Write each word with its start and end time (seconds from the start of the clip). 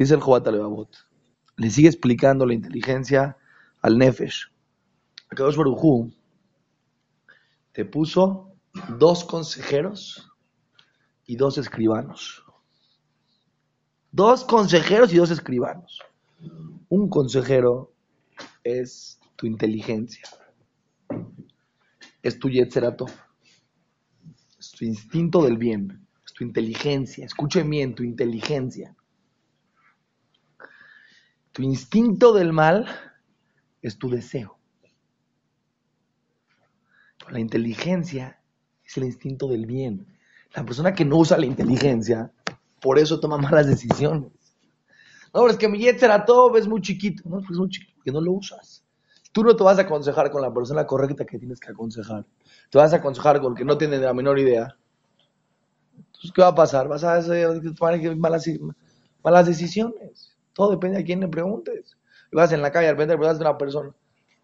Dice 0.00 0.14
el 0.14 0.22
Jobat 0.22 0.46
Levavot. 0.46 0.96
Le 1.56 1.68
sigue 1.68 1.88
explicando 1.88 2.46
la 2.46 2.54
inteligencia 2.54 3.36
al 3.82 3.98
Nefesh. 3.98 4.50
Akadosh 5.28 5.56
Barujú 5.56 6.10
te 7.72 7.84
puso 7.84 8.50
dos 8.98 9.26
consejeros 9.26 10.32
y 11.26 11.36
dos 11.36 11.58
escribanos. 11.58 12.42
Dos 14.10 14.42
consejeros 14.44 15.12
y 15.12 15.18
dos 15.18 15.30
escribanos. 15.30 16.00
Un 16.88 17.10
consejero 17.10 17.92
es 18.64 19.20
tu 19.36 19.46
inteligencia, 19.46 20.22
es 22.22 22.38
tu 22.38 22.48
yetzerato, 22.48 23.04
es 24.58 24.70
tu 24.70 24.86
instinto 24.86 25.42
del 25.42 25.58
bien, 25.58 26.06
es 26.24 26.32
tu 26.32 26.42
inteligencia. 26.42 27.26
Escuchen 27.26 27.68
bien, 27.68 27.94
tu 27.94 28.02
inteligencia. 28.02 28.96
Tu 31.52 31.62
instinto 31.62 32.32
del 32.32 32.52
mal 32.52 32.86
es 33.82 33.98
tu 33.98 34.08
deseo. 34.08 34.58
La 37.28 37.40
inteligencia 37.40 38.40
es 38.84 38.96
el 38.96 39.04
instinto 39.04 39.48
del 39.48 39.66
bien. 39.66 40.06
La 40.54 40.64
persona 40.64 40.92
que 40.92 41.04
no 41.04 41.16
usa 41.16 41.38
la 41.38 41.46
inteligencia, 41.46 42.32
por 42.80 42.98
eso 42.98 43.20
toma 43.20 43.38
malas 43.38 43.66
decisiones. 43.66 44.32
No, 45.32 45.46
es 45.48 45.56
que 45.56 45.68
mi 45.68 45.84
todo 46.26 46.56
es 46.56 46.66
muy 46.66 46.80
chiquito. 46.80 47.22
No, 47.28 47.38
pues 47.38 47.50
es 47.52 47.58
muy 47.58 47.68
chiquito, 47.68 47.92
porque 47.96 48.12
no 48.12 48.20
lo 48.20 48.32
usas. 48.32 48.84
Tú 49.32 49.44
no 49.44 49.54
te 49.54 49.62
vas 49.62 49.78
a 49.78 49.82
aconsejar 49.82 50.30
con 50.30 50.42
la 50.42 50.52
persona 50.52 50.86
correcta 50.86 51.24
que 51.24 51.38
tienes 51.38 51.60
que 51.60 51.70
aconsejar. 51.70 52.26
Te 52.68 52.78
vas 52.78 52.92
a 52.92 52.96
aconsejar 52.96 53.40
con 53.40 53.52
el 53.52 53.58
que 53.58 53.64
no 53.64 53.78
tiene 53.78 53.98
la 53.98 54.12
menor 54.12 54.40
idea. 54.40 54.76
Entonces, 55.96 56.32
¿qué 56.34 56.42
va 56.42 56.48
a 56.48 56.54
pasar? 56.54 56.88
Vas 56.88 57.04
a 57.04 57.22
tomar 57.22 58.00
malas 59.22 59.46
decisiones. 59.46 60.29
Todo 60.52 60.70
depende 60.72 60.98
de 60.98 61.04
quién 61.04 61.20
le 61.20 61.28
preguntes. 61.28 61.96
Vas 62.32 62.52
en 62.52 62.62
la 62.62 62.70
calle, 62.70 62.86
de 62.86 62.92
repente 62.92 63.16
preguntas 63.16 63.40
a 63.40 63.50
una 63.50 63.58
persona, 63.58 63.94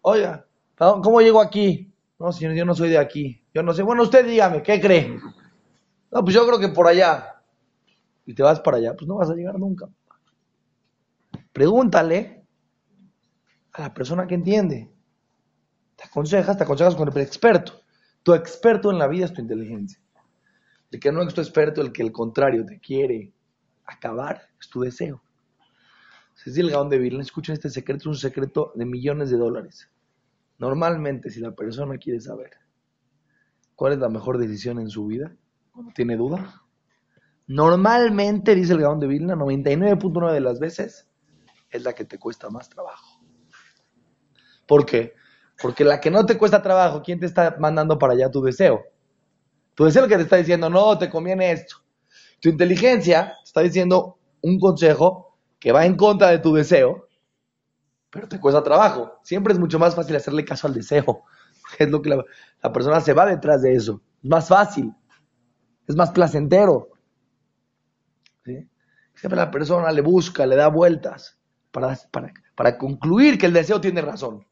oiga, 0.01 0.45
¿cómo 0.75 1.21
llego 1.21 1.41
aquí? 1.41 1.91
No, 2.19 2.31
señor, 2.31 2.55
yo 2.55 2.65
no 2.65 2.73
soy 2.73 2.89
de 2.89 2.97
aquí. 2.97 3.43
Yo 3.53 3.63
no 3.63 3.73
sé. 3.73 3.83
Bueno, 3.83 4.03
usted 4.03 4.25
dígame, 4.25 4.63
¿qué 4.63 4.81
cree? 4.81 5.19
No, 6.11 6.23
pues 6.23 6.33
yo 6.33 6.45
creo 6.45 6.59
que 6.59 6.69
por 6.69 6.87
allá. 6.87 7.41
Y 8.25 8.33
te 8.33 8.43
vas 8.43 8.59
para 8.59 8.77
allá, 8.77 8.93
pues 8.95 9.07
no 9.07 9.15
vas 9.15 9.29
a 9.29 9.35
llegar 9.35 9.57
nunca. 9.57 9.87
Pregúntale 11.53 12.45
a 13.73 13.83
la 13.83 13.93
persona 13.93 14.27
que 14.27 14.35
entiende. 14.35 14.91
Te 15.95 16.03
aconsejas, 16.05 16.57
te 16.57 16.63
aconsejas 16.63 16.95
con 16.95 17.07
el 17.07 17.17
experto. 17.17 17.81
Tu 18.23 18.33
experto 18.33 18.91
en 18.91 18.99
la 18.99 19.07
vida 19.07 19.25
es 19.25 19.33
tu 19.33 19.41
inteligencia. 19.41 19.99
El 20.91 20.99
que 20.99 21.11
no 21.11 21.21
es 21.21 21.33
tu 21.33 21.41
experto, 21.41 21.81
el 21.81 21.91
que 21.91 22.01
el 22.01 22.11
contrario 22.11 22.65
te 22.65 22.79
quiere 22.79 23.31
acabar, 23.85 24.41
es 24.59 24.69
tu 24.69 24.81
deseo. 24.81 25.21
El 26.45 26.71
Gaón 26.71 26.89
de 26.89 26.97
Vilna, 26.97 27.21
escuchen 27.21 27.53
este 27.53 27.69
secreto, 27.69 28.01
es 28.01 28.05
un 28.05 28.15
secreto 28.15 28.71
de 28.75 28.85
millones 28.85 29.29
de 29.29 29.37
dólares. 29.37 29.89
Normalmente, 30.59 31.29
si 31.29 31.39
la 31.39 31.51
persona 31.51 31.97
quiere 31.97 32.19
saber 32.21 32.51
cuál 33.75 33.93
es 33.93 33.99
la 33.99 34.09
mejor 34.09 34.37
decisión 34.37 34.79
en 34.79 34.89
su 34.89 35.07
vida, 35.07 35.35
cuando 35.71 35.91
tiene 35.93 36.15
duda, 36.15 36.63
normalmente, 37.47 38.55
dice 38.55 38.73
el 38.73 38.81
Gaón 38.81 38.99
de 38.99 39.07
Vilna, 39.07 39.35
99.9 39.35 40.31
de 40.31 40.39
las 40.39 40.59
veces, 40.59 41.07
es 41.69 41.83
la 41.83 41.93
que 41.93 42.05
te 42.05 42.17
cuesta 42.17 42.49
más 42.49 42.69
trabajo. 42.69 43.21
¿Por 44.67 44.85
qué? 44.85 45.13
Porque 45.61 45.83
la 45.83 45.99
que 45.99 46.11
no 46.11 46.25
te 46.25 46.37
cuesta 46.37 46.61
trabajo, 46.61 47.01
¿quién 47.03 47.19
te 47.19 47.25
está 47.25 47.57
mandando 47.59 47.97
para 47.97 48.13
allá 48.13 48.31
tu 48.31 48.41
deseo? 48.41 48.83
Tu 49.75 49.85
deseo 49.85 50.07
que 50.07 50.15
te 50.15 50.23
está 50.23 50.37
diciendo, 50.37 50.69
no, 50.69 50.97
te 50.97 51.09
conviene 51.09 51.51
esto. 51.51 51.77
Tu 52.39 52.49
inteligencia 52.49 53.33
te 53.43 53.43
está 53.43 53.61
diciendo 53.61 54.17
un 54.41 54.59
consejo 54.59 55.26
que 55.67 55.73
va 55.73 55.85
en 55.85 55.97
contra 55.97 56.29
de 56.29 56.39
tu 56.39 56.53
deseo, 56.53 57.09
pero 58.09 58.29
te 58.29 58.39
cuesta 58.39 58.63
trabajo. 58.63 59.19
Siempre 59.21 59.51
es 59.51 59.59
mucho 59.59 59.77
más 59.77 59.95
fácil 59.95 60.15
hacerle 60.15 60.45
caso 60.45 60.65
al 60.65 60.73
deseo. 60.73 61.25
Es 61.77 61.89
lo 61.89 62.01
que 62.01 62.09
la, 62.09 62.71
persona 62.71 63.01
se 63.01 63.11
va 63.11 63.25
detrás 63.25 63.61
de 63.61 63.73
eso. 63.73 64.01
Es 64.23 64.29
más 64.29 64.47
fácil. 64.47 64.95
Es 65.85 65.93
más 65.97 66.11
placentero. 66.11 66.87
Siempre 68.45 69.35
la 69.35 69.51
persona 69.51 69.91
le 69.91 69.99
busca, 69.99 70.45
le 70.45 70.55
da 70.55 70.69
vueltas 70.69 71.37
para, 71.71 71.99
para, 72.55 72.77
concluir 72.77 73.37
que 73.37 73.47
el 73.47 73.51
deseo 73.51 73.81
tiene 73.81 74.01
razón. 74.01 74.47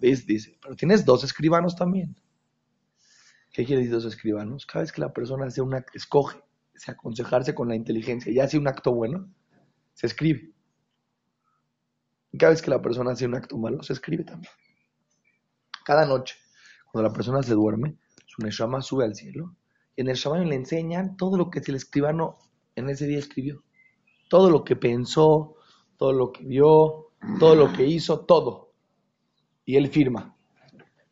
Pues, 0.00 0.26
dice, 0.26 0.58
pero 0.60 0.74
tienes 0.74 1.04
dos 1.04 1.22
escribanos 1.22 1.76
también. 1.76 2.16
¿Qué 3.52 3.64
quiere 3.64 3.82
decir 3.82 3.94
dos 3.94 4.04
escribanos? 4.04 4.66
Cada 4.66 4.82
vez 4.82 4.90
que 4.90 5.00
la 5.00 5.12
persona 5.12 5.46
hace 5.46 5.60
una, 5.60 5.86
escoge, 5.94 6.42
se 6.74 6.90
aconsejarse 6.90 7.54
con 7.54 7.68
la 7.68 7.76
inteligencia 7.76 8.32
y 8.32 8.40
hace 8.40 8.58
un 8.58 8.66
acto 8.66 8.92
bueno, 8.92 9.28
se 9.96 10.06
escribe. 10.06 10.52
Y 12.30 12.38
cada 12.38 12.50
vez 12.50 12.60
que 12.60 12.70
la 12.70 12.82
persona 12.82 13.12
hace 13.12 13.24
un 13.24 13.34
acto 13.34 13.56
malo, 13.56 13.82
se 13.82 13.94
escribe 13.94 14.24
también. 14.24 14.52
Cada 15.84 16.04
noche, 16.04 16.36
cuando 16.92 17.08
la 17.08 17.14
persona 17.14 17.42
se 17.42 17.54
duerme, 17.54 17.96
su 18.26 18.42
Neshama 18.42 18.82
sube 18.82 19.04
al 19.04 19.14
cielo 19.14 19.56
y 19.96 20.02
en 20.02 20.08
el 20.08 20.16
Shabbat 20.16 20.44
le 20.44 20.54
enseñan 20.54 21.16
todo 21.16 21.38
lo 21.38 21.48
que 21.48 21.60
el 21.66 21.76
escribano 21.76 22.38
en 22.74 22.90
ese 22.90 23.06
día 23.06 23.18
escribió. 23.18 23.64
Todo 24.28 24.50
lo 24.50 24.64
que 24.64 24.76
pensó, 24.76 25.54
todo 25.96 26.12
lo 26.12 26.30
que 26.30 26.44
vio, 26.44 27.12
todo 27.38 27.54
lo 27.54 27.72
que 27.72 27.86
hizo, 27.86 28.20
todo. 28.26 28.74
Y 29.64 29.76
él 29.76 29.88
firma. 29.88 30.36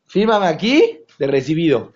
Fírmame 0.05 0.47
aquí 0.47 1.07
de 1.19 1.27
recibido. 1.27 1.95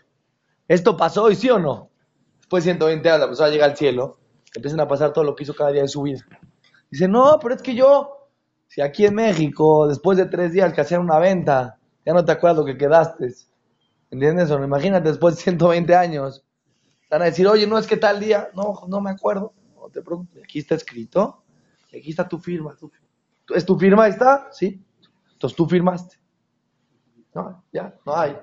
¿Esto 0.66 0.96
pasó 0.96 1.30
y 1.30 1.36
sí 1.36 1.50
o 1.50 1.58
no? 1.58 1.90
Después 2.38 2.64
de 2.64 2.70
120 2.70 3.10
años 3.10 3.20
la 3.20 3.26
persona 3.26 3.50
llega 3.50 3.66
al 3.66 3.76
cielo, 3.76 4.20
empiezan 4.54 4.80
a 4.80 4.88
pasar 4.88 5.12
todo 5.12 5.24
lo 5.24 5.36
que 5.36 5.42
hizo 5.42 5.54
cada 5.54 5.72
día 5.72 5.82
de 5.82 5.88
su 5.88 6.00
vida. 6.00 6.24
Dice, 6.90 7.08
no, 7.08 7.38
pero 7.40 7.54
es 7.54 7.62
que 7.62 7.74
yo, 7.74 8.30
si 8.66 8.80
aquí 8.80 9.06
en 9.06 9.14
México, 9.14 9.86
después 9.88 10.16
de 10.16 10.26
tres 10.26 10.52
días 10.52 10.72
que 10.72 10.80
hacían 10.80 11.02
una 11.02 11.18
venta, 11.18 11.78
ya 12.04 12.14
no 12.14 12.24
te 12.24 12.32
acuerdas 12.32 12.58
lo 12.58 12.64
que 12.64 12.78
quedaste. 12.78 13.34
¿Entiendes? 14.10 14.50
O 14.50 14.62
imagínate 14.62 15.08
después 15.08 15.36
de 15.36 15.42
120 15.42 15.94
años. 15.94 16.44
Van 17.10 17.22
a 17.22 17.26
decir, 17.26 17.46
oye, 17.46 17.66
no 17.66 17.78
es 17.78 17.86
que 17.86 17.96
tal 17.96 18.20
día, 18.20 18.48
no, 18.54 18.82
no 18.88 19.00
me 19.00 19.10
acuerdo. 19.10 19.52
No 19.74 19.88
te 19.90 20.02
preocupes, 20.02 20.42
aquí 20.42 20.58
está 20.58 20.74
escrito, 20.74 21.42
aquí 21.86 22.10
está 22.10 22.26
tu 22.28 22.38
firma. 22.38 22.76
¿Es 23.54 23.64
tu 23.64 23.78
firma? 23.78 24.08
Está, 24.08 24.48
sí. 24.52 24.82
Entonces 25.32 25.56
tú 25.56 25.66
firmaste. 25.66 26.16
No, 27.34 27.64
ya, 27.72 27.94
no 28.04 28.16
hay. 28.16 28.36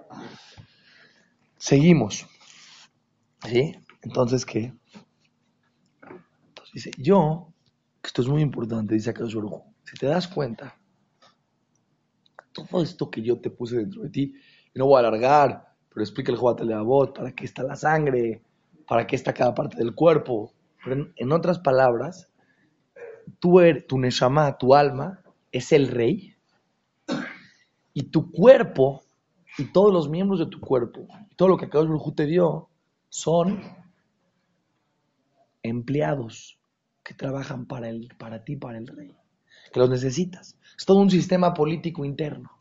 Seguimos. 1.57 2.25
¿Sí? 3.43 3.75
Entonces, 4.01 4.45
¿qué? 4.45 4.73
Entonces 6.03 6.73
dice, 6.73 6.91
yo 6.97 7.53
esto 8.07 8.21
es 8.21 8.27
muy 8.27 8.41
importante, 8.41 8.93
dice 8.93 9.09
acá 9.09 9.25
Si 9.27 9.97
te 9.99 10.07
das 10.07 10.27
cuenta, 10.27 10.77
todo 12.53 12.81
esto 12.81 13.09
que 13.09 13.21
yo 13.21 13.39
te 13.39 13.49
puse 13.49 13.77
dentro 13.77 14.03
de 14.03 14.09
ti, 14.09 14.35
no 14.73 14.85
voy 14.85 14.97
a 14.97 15.07
alargar, 15.07 15.73
pero 15.89 16.03
explica 16.03 16.31
el 16.31 16.37
Jobat 16.37 16.61
voz 16.83 17.11
para 17.11 17.33
qué 17.33 17.45
está 17.45 17.63
la 17.63 17.75
sangre, 17.75 18.41
para 18.87 19.07
qué 19.07 19.15
está 19.15 19.33
cada 19.33 19.53
parte 19.53 19.77
del 19.77 19.95
cuerpo. 19.95 20.51
En, 20.85 21.31
otras 21.31 21.59
palabras, 21.59 22.31
tú 23.39 23.59
eres, 23.59 23.87
tu 23.87 23.97
Neshama, 23.97 24.57
tu 24.57 24.75
alma, 24.75 25.21
es 25.51 25.71
el 25.71 25.87
rey, 25.87 26.35
y 27.93 28.03
tu 28.03 28.31
cuerpo, 28.31 29.01
y 29.57 29.71
todos 29.71 29.91
los 29.91 30.09
miembros 30.09 30.39
de 30.39 30.47
tu 30.47 30.59
cuerpo, 30.59 31.07
y 31.31 31.35
todo 31.35 31.47
lo 31.47 31.57
que 31.57 31.65
acá 31.65 31.79
te 32.15 32.25
dio, 32.25 32.69
son 33.09 33.61
empleados 35.63 36.59
que 37.05 37.13
trabajan 37.13 37.67
para, 37.67 37.87
el, 37.87 38.09
para 38.17 38.43
ti, 38.43 38.55
para 38.55 38.79
el 38.79 38.87
rey, 38.87 39.15
que 39.71 39.79
los 39.79 39.89
necesitas. 39.89 40.57
Es 40.75 40.85
todo 40.85 40.97
un 40.97 41.11
sistema 41.11 41.53
político 41.53 42.03
interno. 42.03 42.51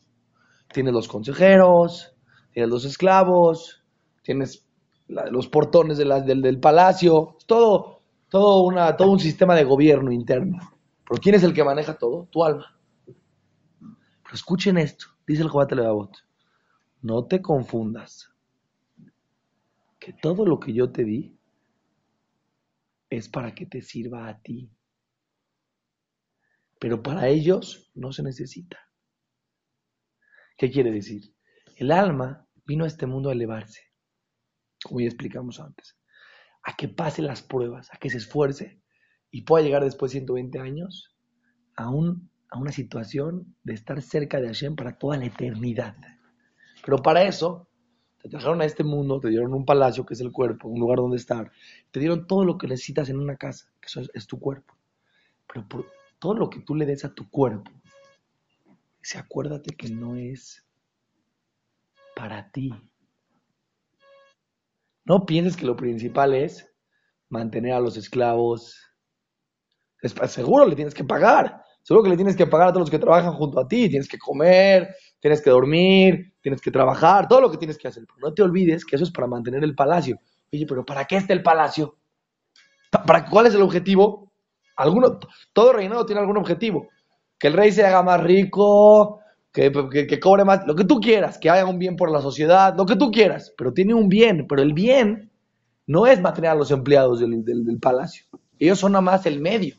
Tienes 0.70 0.92
los 0.92 1.08
consejeros, 1.08 2.14
tienes 2.52 2.70
los 2.70 2.84
esclavos, 2.84 3.82
tienes 4.22 4.66
los 5.08 5.48
portones 5.48 5.96
de 5.96 6.04
del, 6.04 6.42
del, 6.42 6.60
palacio, 6.60 7.36
es 7.38 7.46
todo, 7.46 8.02
todo, 8.28 8.62
una, 8.64 8.96
todo 8.96 9.10
un 9.10 9.18
sistema 9.18 9.54
de 9.54 9.64
gobierno 9.64 10.12
interno. 10.12 10.58
Pero 11.08 11.20
¿quién 11.20 11.34
es 11.34 11.42
el 11.42 11.54
que 11.54 11.64
maneja 11.64 11.96
todo? 11.96 12.28
Tu 12.30 12.44
alma. 12.44 12.78
Pero 13.06 14.34
escuchen 14.34 14.76
esto, 14.76 15.06
dice 15.26 15.42
el 15.42 15.48
Jobat 15.48 15.72
Levavot, 15.72 16.16
no 17.00 17.24
te 17.24 17.40
confundas, 17.40 18.30
que 19.98 20.12
todo 20.12 20.44
lo 20.44 20.60
que 20.60 20.74
yo 20.74 20.90
te 20.90 21.04
di 21.04 21.34
es 23.10 23.28
para 23.28 23.54
que 23.54 23.66
te 23.66 23.82
sirva 23.82 24.28
a 24.28 24.40
ti. 24.40 24.70
Pero 26.78 27.02
para 27.02 27.28
ellos 27.28 27.90
no 27.94 28.12
se 28.12 28.22
necesita. 28.22 28.78
¿Qué 30.56 30.70
quiere 30.70 30.90
decir? 30.90 31.34
El 31.76 31.90
alma 31.90 32.46
vino 32.64 32.84
a 32.84 32.86
este 32.86 33.06
mundo 33.06 33.28
a 33.28 33.32
elevarse, 33.32 33.80
como 34.84 35.00
ya 35.00 35.06
explicamos 35.06 35.60
antes, 35.60 35.98
a 36.62 36.76
que 36.76 36.88
pase 36.88 37.22
las 37.22 37.42
pruebas, 37.42 37.92
a 37.92 37.98
que 37.98 38.10
se 38.10 38.18
esfuerce 38.18 38.80
y 39.30 39.42
pueda 39.42 39.64
llegar 39.64 39.82
después 39.82 40.12
de 40.12 40.20
120 40.20 40.58
años 40.60 41.16
a, 41.76 41.84
a 41.84 42.58
una 42.58 42.72
situación 42.72 43.56
de 43.64 43.74
estar 43.74 44.00
cerca 44.02 44.40
de 44.40 44.46
Hashem 44.46 44.76
para 44.76 44.96
toda 44.96 45.16
la 45.16 45.26
eternidad. 45.26 45.96
Pero 46.84 47.02
para 47.02 47.24
eso 47.24 47.68
te 48.24 48.30
trajeron 48.30 48.62
a 48.62 48.64
este 48.64 48.84
mundo, 48.84 49.20
te 49.20 49.28
dieron 49.28 49.52
un 49.52 49.66
palacio 49.66 50.06
que 50.06 50.14
es 50.14 50.20
el 50.22 50.32
cuerpo, 50.32 50.66
un 50.66 50.80
lugar 50.80 50.96
donde 50.96 51.18
estar. 51.18 51.52
Te 51.90 52.00
dieron 52.00 52.26
todo 52.26 52.42
lo 52.42 52.56
que 52.56 52.66
necesitas 52.66 53.10
en 53.10 53.18
una 53.18 53.36
casa, 53.36 53.70
que 53.82 53.86
eso 53.86 54.00
es, 54.14 54.26
tu 54.26 54.40
cuerpo. 54.40 54.74
Pero 55.46 55.68
por 55.68 55.92
todo 56.18 56.32
lo 56.32 56.48
que 56.48 56.60
tú 56.60 56.74
le 56.74 56.86
des 56.86 57.04
a 57.04 57.14
tu 57.14 57.28
cuerpo, 57.28 57.70
se 59.02 59.18
acuérdate 59.18 59.76
que 59.76 59.90
no 59.90 60.16
es 60.16 60.64
para 62.16 62.50
ti. 62.50 62.72
No 65.04 65.26
pienses 65.26 65.54
que 65.54 65.66
lo 65.66 65.76
principal 65.76 66.32
es 66.32 66.66
mantener 67.28 67.74
a 67.74 67.80
los 67.80 67.98
esclavos. 67.98 68.90
seguro 70.28 70.64
le 70.64 70.76
tienes 70.76 70.94
que 70.94 71.04
pagar. 71.04 71.62
Seguro 71.84 72.02
que 72.02 72.10
le 72.10 72.16
tienes 72.16 72.34
que 72.34 72.46
pagar 72.46 72.68
a 72.68 72.72
todos 72.72 72.80
los 72.80 72.90
que 72.90 72.98
trabajan 72.98 73.34
junto 73.34 73.60
a 73.60 73.68
ti. 73.68 73.88
Tienes 73.88 74.08
que 74.08 74.18
comer, 74.18 74.96
tienes 75.20 75.40
que 75.40 75.50
dormir, 75.50 76.34
tienes 76.40 76.60
que 76.60 76.72
trabajar, 76.72 77.28
todo 77.28 77.42
lo 77.42 77.50
que 77.50 77.58
tienes 77.58 77.78
que 77.78 77.86
hacer. 77.86 78.04
Pero 78.06 78.26
no 78.26 78.34
te 78.34 78.42
olvides 78.42 78.84
que 78.84 78.96
eso 78.96 79.04
es 79.04 79.12
para 79.12 79.28
mantener 79.28 79.62
el 79.62 79.76
palacio. 79.76 80.18
Oye, 80.52 80.66
pero 80.66 80.84
¿para 80.84 81.04
qué 81.04 81.16
está 81.16 81.32
el 81.32 81.42
palacio? 81.42 81.96
¿Para 82.90 83.26
cuál 83.26 83.46
es 83.46 83.54
el 83.54 83.62
objetivo? 83.62 84.32
Alguno, 84.76 85.20
todo 85.52 85.72
reinado 85.72 86.06
tiene 86.06 86.20
algún 86.20 86.38
objetivo. 86.38 86.88
Que 87.38 87.48
el 87.48 87.52
rey 87.52 87.70
se 87.70 87.84
haga 87.84 88.02
más 88.02 88.20
rico, 88.20 89.20
que, 89.54 89.70
que, 90.08 90.18
cobre 90.20 90.44
más, 90.44 90.66
lo 90.66 90.74
que 90.74 90.84
tú 90.84 91.00
quieras, 91.00 91.38
que 91.38 91.48
haga 91.48 91.64
un 91.64 91.78
bien 91.78 91.94
por 91.94 92.10
la 92.10 92.20
sociedad, 92.20 92.74
lo 92.76 92.86
que 92.86 92.96
tú 92.96 93.12
quieras, 93.12 93.54
pero 93.56 93.72
tiene 93.72 93.94
un 93.94 94.08
bien, 94.08 94.46
pero 94.48 94.62
el 94.62 94.72
bien 94.72 95.30
no 95.86 96.06
es 96.06 96.20
mantener 96.20 96.50
a 96.50 96.54
los 96.56 96.72
empleados 96.72 97.20
del, 97.20 97.44
del, 97.44 97.78
palacio. 97.78 98.24
Ellos 98.58 98.80
son 98.80 98.92
nada 98.92 99.02
más 99.02 99.26
el 99.26 99.40
medio. 99.40 99.76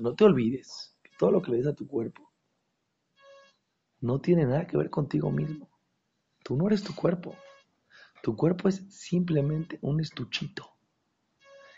No 0.00 0.14
te 0.14 0.24
olvides 0.24 0.96
que 1.02 1.10
todo 1.18 1.32
lo 1.32 1.42
que 1.42 1.50
le 1.50 1.56
des 1.56 1.66
a 1.66 1.74
tu 1.74 1.88
cuerpo 1.88 2.32
no 4.00 4.20
tiene 4.20 4.44
nada 4.44 4.66
que 4.66 4.76
ver 4.76 4.90
contigo 4.90 5.32
mismo. 5.32 5.68
Tú 6.44 6.56
no 6.56 6.68
eres 6.68 6.84
tu 6.84 6.94
cuerpo. 6.94 7.34
Tu 8.22 8.36
cuerpo 8.36 8.68
es 8.68 8.84
simplemente 8.88 9.78
un 9.82 10.00
estuchito 10.00 10.76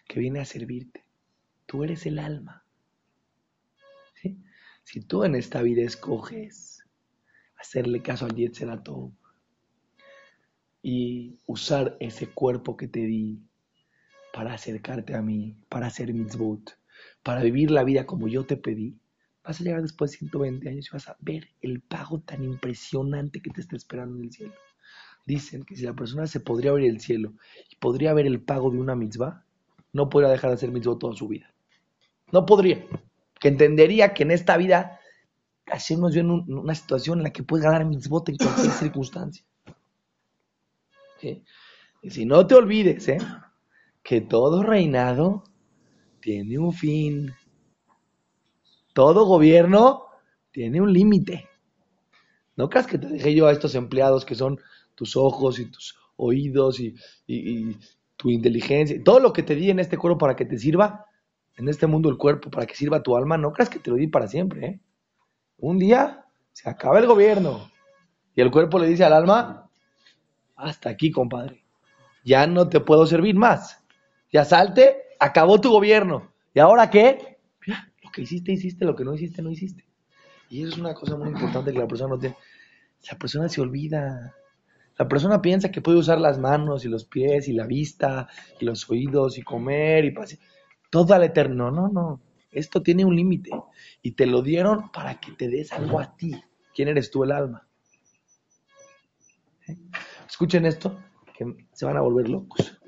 que 0.06 0.20
viene 0.20 0.40
a 0.40 0.44
servirte. 0.44 1.06
Tú 1.67 1.85
eres 1.85 2.05
el 2.06 2.19
alma. 2.19 2.64
Si 4.85 5.00
tú 5.02 5.25
en 5.25 5.35
esta 5.35 5.62
vida 5.62 5.82
escoges 5.82 6.82
hacerle 7.56 8.00
caso 8.00 8.25
al 8.25 8.35
Yetzerato 8.35 9.12
y 10.82 11.38
usar 11.46 11.96
ese 12.00 12.31
cuerpo 12.31 12.76
que 12.76 12.88
te 12.88 13.00
di 13.00 13.43
para 14.32 14.55
acercarte 14.55 15.14
a 15.14 15.20
mí, 15.20 15.56
para 15.69 15.88
hacer 15.88 16.14
mitzvot, 16.14 16.79
para 17.23 17.43
vivir 17.43 17.70
la 17.70 17.85
vida 17.85 18.06
como 18.06 18.29
yo 18.29 18.44
te 18.44 18.56
pedí, 18.56 18.99
vas 19.44 19.61
a 19.61 19.65
llegar 19.65 19.82
después 19.82 20.12
de 20.12 20.19
120 20.19 20.69
años 20.69 20.87
y 20.87 20.91
vas 20.93 21.09
a 21.09 21.17
ver 21.20 21.49
el 21.61 21.81
pago 21.81 22.20
tan 22.20 22.44
impresionante 22.44 23.41
que 23.41 23.50
te 23.50 23.61
está 23.61 23.76
esperando 23.76 24.17
en 24.17 24.25
el 24.25 24.32
cielo. 24.32 24.55
Dicen 25.26 25.65
que 25.65 25.76
si 25.76 25.85
la 25.85 25.94
persona 25.94 26.26
se 26.26 26.41
podría 26.41 26.73
ver 26.73 26.85
el 26.85 27.00
cielo 27.00 27.35
y 27.70 27.76
podría 27.76 28.15
ver 28.15 28.26
el 28.26 28.41
pago 28.41 28.70
de 28.70 28.79
una 28.79 28.94
mitzvah, 28.94 29.44
no 29.93 30.09
podría 30.09 30.31
dejar 30.31 30.50
de 30.50 30.55
hacer 30.55 30.70
mitzvot 30.70 30.99
toda 30.99 31.15
su 31.15 31.29
vida. 31.29 31.53
No 32.32 32.47
podría. 32.47 32.85
Que 33.41 33.49
entendería 33.49 34.14
que 34.14 34.23
en 34.23 34.31
esta 34.31 34.56
vida 34.56 34.99
Hashem 35.67 36.00
nos 36.00 36.17
en 36.17 36.31
una 36.31 36.75
situación 36.75 37.19
en 37.19 37.25
la 37.25 37.32
que 37.32 37.43
puedes 37.43 37.64
ganar 37.64 37.85
mitzvot 37.85 38.29
en 38.29 38.37
cualquier 38.37 38.73
circunstancia. 38.73 39.44
Y 42.03 42.11
si 42.11 42.25
no 42.25 42.47
te 42.47 42.55
olvides, 42.55 43.09
¿eh? 43.09 43.19
que 44.03 44.21
todo 44.21 44.62
reinado 44.62 45.44
tiene 46.20 46.59
un 46.59 46.73
fin. 46.73 47.35
Todo 48.93 49.26
gobierno 49.26 50.06
tiene 50.50 50.81
un 50.81 50.93
límite. 50.93 51.49
No 52.56 52.69
creas 52.69 52.87
que 52.87 52.99
te 52.99 53.06
dejé 53.06 53.35
yo 53.35 53.47
a 53.47 53.53
estos 53.53 53.75
empleados 53.75 54.25
que 54.25 54.35
son 54.35 54.59
tus 54.94 55.17
ojos 55.17 55.59
y 55.61 55.67
tus 55.67 55.97
oídos 56.17 56.81
y, 56.81 56.97
tu 58.17 58.31
inteligencia, 58.31 59.00
todo 59.05 59.20
lo 59.20 59.32
que 59.32 59.44
te 59.44 59.55
di 59.55 59.70
en 59.70 59.79
este 59.79 59.97
cuerpo 59.97 60.19
para 60.19 60.35
que 60.35 60.44
te 60.44 60.59
sirva, 60.59 61.06
en 61.56 61.69
este 61.69 61.87
mundo 61.87 62.09
el 62.09 62.17
cuerpo, 62.17 62.50
para 62.50 62.67
que 62.67 62.75
sirva 62.75 63.00
tu 63.00 63.17
alma, 63.17 63.38
no 63.38 63.53
creas 63.53 63.71
que 63.71 63.79
te 63.79 63.91
lo 63.91 63.97
di 63.97 64.09
para 64.09 64.26
siempre. 64.26 64.67
¿eh? 64.67 64.81
Un 65.59 65.79
día 65.79 66.25
se 66.53 66.69
acaba 66.69 66.99
el 66.99 67.06
gobierno 67.06 67.71
y 68.35 68.41
el 68.41 68.50
cuerpo 68.50 68.81
le 68.81 68.88
dice 68.88 69.05
al 69.05 69.12
alma, 69.12 69.71
hasta 70.56 70.91
aquí, 70.91 71.12
compadre, 71.12 71.64
ya 72.25 72.49
no 72.49 72.69
te 72.69 72.81
puedo 72.81 73.06
servir 73.06 73.37
más. 73.37 73.85
Ya 74.32 74.44
salte, 74.44 74.97
acabó 75.19 75.61
tu 75.61 75.70
gobierno. 75.70 76.32
¿Y 76.55 76.61
ahora 76.61 76.91
qué? 76.91 77.38
lo 77.67 78.11
que 78.12 78.23
hiciste, 78.23 78.53
hiciste, 78.53 78.85
lo 78.85 78.97
que 78.97 79.05
no 79.05 79.15
hiciste, 79.15 79.43
no 79.43 79.50
hiciste. 79.50 79.85
Y 80.49 80.62
eso 80.62 80.73
es 80.73 80.79
una 80.79 80.94
cosa 80.94 81.17
muy 81.17 81.29
importante 81.29 81.73
que 81.73 81.79
la 81.79 81.87
persona 81.87 82.15
no 82.15 82.19
tiene. 82.19 82.37
La 83.11 83.19
persona 83.19 83.49
se 83.49 83.61
olvida. 83.61 84.35
La 84.97 85.06
persona 85.06 85.43
piensa 85.43 85.70
que 85.70 85.82
puede 85.82 85.99
usar 85.99 86.19
las 86.19 86.38
manos 86.38 86.85
y 86.85 86.88
los 86.88 87.05
pies 87.05 87.49
y 87.49 87.53
la 87.53 87.67
vista 87.67 88.29
y 88.59 88.65
los 88.65 88.88
oídos 88.91 89.38
y 89.38 89.43
comer 89.43 90.05
y 90.05 90.11
pase. 90.11 90.38
Todo 90.91 91.15
al 91.15 91.25
eterno. 91.25 91.71
No, 91.71 91.88
no. 91.88 92.21
Esto 92.50 92.82
tiene 92.82 93.05
un 93.05 93.14
límite. 93.14 93.50
Y 94.03 94.12
te 94.12 94.26
lo 94.26 94.43
dieron 94.43 94.91
para 94.91 95.21
que 95.21 95.32
te 95.32 95.49
des 95.49 95.73
algo 95.73 96.00
a 96.00 96.17
ti. 96.17 96.35
¿Quién 96.75 96.88
eres 96.88 97.11
tú, 97.11 97.25
el 97.25 97.32
alma? 97.32 97.69
¿Eh? 99.67 99.76
Escuchen 100.26 100.64
esto, 100.64 100.99
que 101.37 101.67
se 101.73 101.85
van 101.85 101.97
a 101.97 102.00
volver 102.00 102.29
locos. 102.29 102.81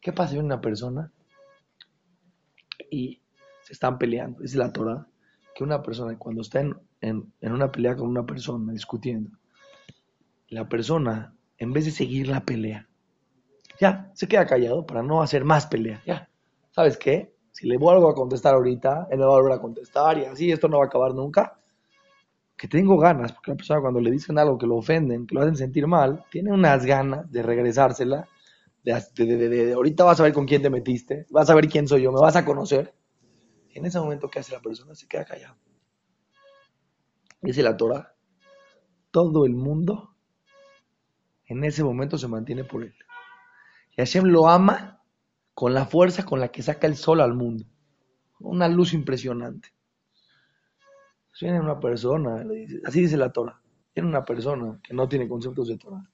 ¿Qué 0.00 0.12
pasa 0.12 0.32
si 0.32 0.38
una 0.38 0.60
persona 0.60 1.12
y 2.90 3.20
se 3.62 3.72
están 3.72 3.98
peleando? 3.98 4.42
Es 4.42 4.54
la 4.54 4.72
Torah 4.72 5.06
que 5.54 5.64
una 5.64 5.82
persona, 5.82 6.18
cuando 6.18 6.42
está 6.42 6.60
en, 6.60 6.76
en 7.00 7.52
una 7.52 7.72
pelea 7.72 7.96
con 7.96 8.08
una 8.08 8.26
persona 8.26 8.72
discutiendo, 8.72 9.30
la 10.48 10.68
persona, 10.68 11.34
en 11.58 11.72
vez 11.72 11.86
de 11.86 11.90
seguir 11.90 12.28
la 12.28 12.44
pelea, 12.44 12.86
ya 13.80 14.10
se 14.14 14.28
queda 14.28 14.46
callado 14.46 14.86
para 14.86 15.02
no 15.02 15.22
hacer 15.22 15.44
más 15.44 15.66
pelea. 15.66 16.02
Ya, 16.06 16.28
¿sabes 16.70 16.96
qué? 16.96 17.34
Si 17.52 17.66
le 17.66 17.76
vuelvo 17.76 18.08
a 18.08 18.14
contestar 18.14 18.54
ahorita, 18.54 19.08
él 19.10 19.18
me 19.18 19.24
va 19.24 19.32
a 19.32 19.40
volver 19.40 19.52
a 19.54 19.60
contestar 19.60 20.18
y 20.18 20.24
así 20.24 20.50
esto 20.50 20.68
no 20.68 20.78
va 20.78 20.84
a 20.84 20.86
acabar 20.88 21.14
nunca. 21.14 21.58
Que 22.56 22.68
tengo 22.68 22.96
ganas, 22.98 23.32
porque 23.32 23.50
la 23.50 23.56
persona 23.56 23.80
cuando 23.80 24.00
le 24.00 24.10
dicen 24.10 24.38
algo 24.38 24.56
que 24.56 24.66
lo 24.66 24.76
ofenden, 24.76 25.26
que 25.26 25.34
lo 25.34 25.42
hacen 25.42 25.56
sentir 25.56 25.86
mal, 25.86 26.24
tiene 26.30 26.52
unas 26.52 26.86
ganas 26.86 27.30
de 27.30 27.42
regresársela. 27.42 28.28
De, 28.86 29.72
ahorita 29.72 30.04
vas 30.04 30.20
a 30.20 30.22
ver 30.22 30.32
con 30.32 30.46
quién 30.46 30.62
te 30.62 30.70
metiste, 30.70 31.26
vas 31.30 31.50
a 31.50 31.56
ver 31.56 31.68
quién 31.68 31.88
soy 31.88 32.02
yo, 32.02 32.12
me 32.12 32.20
vas 32.20 32.36
a 32.36 32.44
conocer. 32.44 32.94
En 33.74 33.84
ese 33.84 33.98
momento, 33.98 34.30
¿qué 34.30 34.38
hace 34.38 34.52
la 34.52 34.60
persona? 34.60 34.94
Se 34.94 35.08
queda 35.08 35.24
callado. 35.24 35.56
Dice 37.42 37.64
la 37.64 37.76
Torah, 37.76 38.14
todo 39.10 39.44
el 39.44 39.54
mundo 39.54 40.14
en 41.46 41.64
ese 41.64 41.82
momento 41.82 42.16
se 42.16 42.28
mantiene 42.28 42.62
por 42.62 42.84
él. 42.84 42.94
Y 43.90 43.96
Hashem 43.96 44.26
lo 44.26 44.48
ama 44.48 45.02
con 45.52 45.74
la 45.74 45.86
fuerza 45.86 46.24
con 46.24 46.38
la 46.38 46.48
que 46.48 46.62
saca 46.62 46.86
el 46.86 46.94
sol 46.94 47.20
al 47.20 47.34
mundo. 47.34 47.64
Una 48.38 48.68
luz 48.68 48.94
impresionante. 48.94 49.70
Viene 51.40 51.58
una 51.58 51.80
persona, 51.80 52.44
así 52.84 53.00
dice 53.00 53.16
la 53.16 53.32
Torah, 53.32 53.60
viene 53.94 54.08
una 54.08 54.24
persona 54.24 54.78
que 54.80 54.94
no 54.94 55.08
tiene 55.08 55.28
conceptos 55.28 55.66
de 55.66 55.76
Torah. 55.76 56.08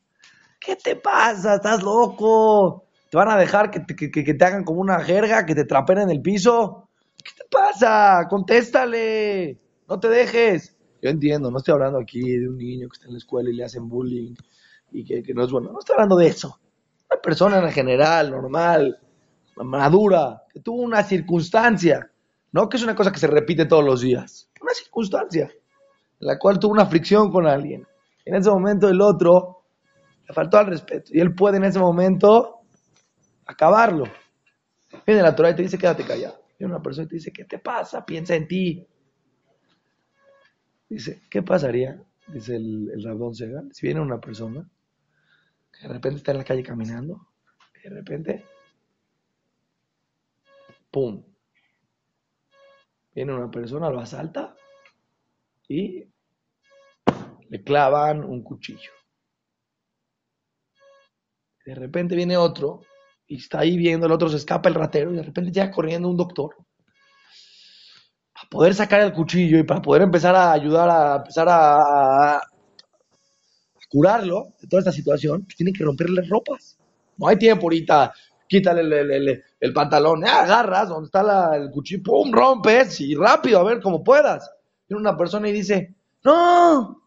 ¿Qué 0.64 0.76
te 0.76 0.96
pasa? 0.96 1.56
¿Estás 1.56 1.82
loco? 1.82 2.84
¿Te 3.10 3.16
van 3.16 3.30
a 3.30 3.36
dejar 3.36 3.70
que 3.70 3.80
te, 3.80 3.94
que, 3.94 4.36
hagan 4.44 4.64
como 4.64 4.80
una 4.80 5.00
jerga, 5.00 5.44
que 5.44 5.54
te 5.54 5.64
trapen 5.64 5.98
en 5.98 6.10
el 6.10 6.22
piso? 6.22 6.88
¿Qué 7.22 7.30
te 7.36 7.44
pasa? 7.50 8.26
Contéstale. 8.28 9.60
No 9.88 9.98
te 9.98 10.08
dejes. 10.08 10.76
Yo 11.02 11.10
entiendo, 11.10 11.50
no 11.50 11.58
estoy 11.58 11.72
hablando 11.72 11.98
aquí 11.98 12.20
de 12.20 12.48
un 12.48 12.56
niño 12.56 12.88
que 12.88 12.94
está 12.94 13.06
en 13.06 13.14
la 13.14 13.18
escuela 13.18 13.50
y 13.50 13.54
le 13.54 13.64
hacen 13.64 13.88
bullying 13.88 14.34
y 14.92 15.04
que, 15.04 15.34
no 15.34 15.44
es 15.44 15.50
bueno. 15.50 15.72
No 15.72 15.80
estoy 15.80 15.94
hablando 15.94 16.16
de 16.16 16.28
eso. 16.28 16.58
Una 17.10 17.20
persona 17.20 17.58
en 17.58 17.72
general, 17.72 18.30
normal, 18.30 18.98
madura, 19.56 20.44
que 20.52 20.60
tuvo 20.60 20.80
una 20.82 21.02
circunstancia, 21.02 22.10
no 22.52 22.68
que 22.68 22.76
es 22.76 22.82
una 22.84 22.94
cosa 22.94 23.10
que 23.10 23.18
se 23.18 23.26
repite 23.26 23.66
todos 23.66 23.84
los 23.84 24.00
días, 24.00 24.48
una 24.60 24.72
circunstancia 24.72 25.50
en 26.20 26.26
la 26.26 26.38
cual 26.38 26.58
tuvo 26.58 26.72
una 26.72 26.86
fricción 26.86 27.30
con 27.30 27.46
alguien. 27.46 27.86
En 28.24 28.36
ese 28.36 28.48
momento 28.48 28.88
el 28.88 29.00
otro 29.00 29.61
le 30.26 30.34
faltó 30.34 30.58
al 30.58 30.66
respeto 30.66 31.10
y 31.14 31.20
él 31.20 31.34
puede 31.34 31.56
en 31.56 31.64
ese 31.64 31.78
momento 31.78 32.60
acabarlo. 33.46 34.04
Viene 35.06 35.22
la 35.22 35.34
Torah 35.34 35.50
y 35.50 35.56
te 35.56 35.62
dice 35.62 35.78
quédate 35.78 36.04
callado. 36.04 36.44
Viene 36.58 36.74
una 36.74 36.82
persona 36.82 37.06
y 37.06 37.08
te 37.08 37.14
dice 37.16 37.32
¿qué 37.32 37.44
te 37.44 37.58
pasa? 37.58 38.04
Piensa 38.04 38.34
en 38.34 38.46
ti. 38.46 38.86
Dice, 40.88 41.22
¿qué 41.30 41.42
pasaría? 41.42 42.02
Dice 42.28 42.56
el, 42.56 42.90
el 42.92 43.02
Rabón 43.02 43.34
Segal, 43.34 43.70
si 43.72 43.86
viene 43.86 44.00
una 44.00 44.20
persona 44.20 44.68
de 45.82 45.88
repente 45.88 46.18
está 46.18 46.30
en 46.32 46.38
la 46.38 46.44
calle 46.44 46.62
caminando, 46.62 47.28
y 47.78 47.88
de 47.88 47.94
repente, 47.94 48.44
¡pum! 50.90 51.24
Viene 53.14 53.34
una 53.34 53.50
persona, 53.50 53.90
lo 53.90 54.00
asalta 54.00 54.54
y 55.68 56.04
le 57.48 57.64
clavan 57.64 58.24
un 58.24 58.42
cuchillo. 58.42 58.90
De 61.64 61.74
repente 61.74 62.16
viene 62.16 62.36
otro 62.36 62.80
y 63.26 63.36
está 63.36 63.60
ahí 63.60 63.76
viendo, 63.76 64.06
el 64.06 64.12
otro 64.12 64.28
se 64.28 64.36
escapa 64.36 64.68
el 64.68 64.74
ratero 64.74 65.12
y 65.12 65.16
de 65.16 65.22
repente 65.22 65.52
llega 65.52 65.70
corriendo 65.70 66.08
un 66.08 66.16
doctor 66.16 66.56
para 68.32 68.48
poder 68.48 68.74
sacar 68.74 69.00
el 69.00 69.12
cuchillo 69.12 69.58
y 69.58 69.62
para 69.62 69.80
poder 69.80 70.02
empezar 70.02 70.34
a 70.34 70.52
ayudar 70.52 70.90
a 70.90 71.16
empezar 71.16 71.46
a, 71.48 72.40
curarlo 73.88 74.54
de 74.58 74.68
toda 74.68 74.80
esta 74.80 74.92
situación, 74.92 75.44
pues 75.44 75.54
tienen 75.54 75.74
que 75.74 75.84
romperle 75.84 76.22
ropas. 76.22 76.78
No 77.18 77.28
hay 77.28 77.36
tiempo 77.36 77.64
ahorita, 77.66 78.14
quítale 78.48 78.80
el 79.60 79.72
pantalón, 79.74 80.24
ah, 80.24 80.44
agarras 80.44 80.88
donde 80.88 81.06
está 81.06 81.54
el 81.54 81.70
cuchillo, 81.70 82.02
pum, 82.02 82.32
rompes 82.32 83.02
y 83.02 83.14
rápido, 83.14 83.60
a 83.60 83.64
ver 83.64 83.82
como 83.82 84.02
puedas. 84.02 84.50
Viene 84.88 85.02
una 85.02 85.14
persona 85.14 85.46
y 85.50 85.52
dice, 85.52 85.94
no, 86.24 87.02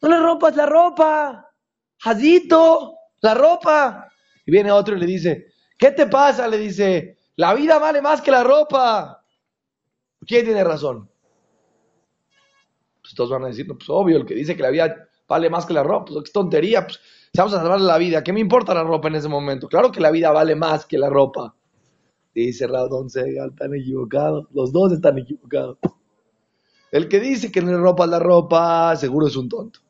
no 0.00 0.08
le 0.08 0.18
rompas 0.20 0.54
la 0.54 0.66
ropa, 0.66 1.50
Jadito, 1.98 2.97
la 3.20 3.34
ropa. 3.34 4.08
Y 4.46 4.50
viene 4.50 4.70
otro 4.70 4.96
y 4.96 5.00
le 5.00 5.06
dice, 5.06 5.46
¿qué 5.76 5.90
te 5.90 6.06
pasa? 6.06 6.48
Le 6.48 6.58
dice, 6.58 7.18
la 7.36 7.54
vida 7.54 7.78
vale 7.78 8.00
más 8.00 8.20
que 8.20 8.30
la 8.30 8.42
ropa. 8.42 9.24
¿Quién 10.26 10.44
tiene 10.44 10.64
razón? 10.64 11.08
Pues 13.00 13.14
todos 13.14 13.30
van 13.30 13.44
a 13.44 13.48
decir, 13.48 13.66
no, 13.66 13.76
pues 13.76 13.88
obvio, 13.88 14.16
el 14.16 14.26
que 14.26 14.34
dice 14.34 14.56
que 14.56 14.62
la 14.62 14.70
vida 14.70 15.08
vale 15.26 15.48
más 15.50 15.66
que 15.66 15.72
la 15.72 15.82
ropa, 15.82 16.12
pues 16.12 16.24
qué 16.24 16.32
tontería, 16.32 16.86
pues 16.86 17.00
vamos 17.34 17.54
a 17.54 17.58
salvar 17.58 17.80
la 17.80 17.98
vida, 17.98 18.24
¿qué 18.24 18.32
me 18.32 18.40
importa 18.40 18.74
la 18.74 18.82
ropa 18.82 19.08
en 19.08 19.16
ese 19.16 19.28
momento? 19.28 19.68
Claro 19.68 19.92
que 19.92 20.00
la 20.00 20.10
vida 20.10 20.30
vale 20.30 20.56
más 20.56 20.86
que 20.86 20.98
la 20.98 21.08
ropa. 21.08 21.54
Dice 22.34 22.66
Radon 22.66 23.10
Segal, 23.10 23.50
están 23.50 23.74
equivocados. 23.74 24.46
Los 24.52 24.72
dos 24.72 24.92
están 24.92 25.18
equivocados. 25.18 25.78
El 26.92 27.08
que 27.08 27.20
dice 27.20 27.50
que 27.50 27.60
no 27.60 27.76
ropa 27.78 28.06
la 28.06 28.18
ropa, 28.18 28.94
seguro 28.96 29.26
es 29.26 29.36
un 29.36 29.48
tonto. 29.48 29.80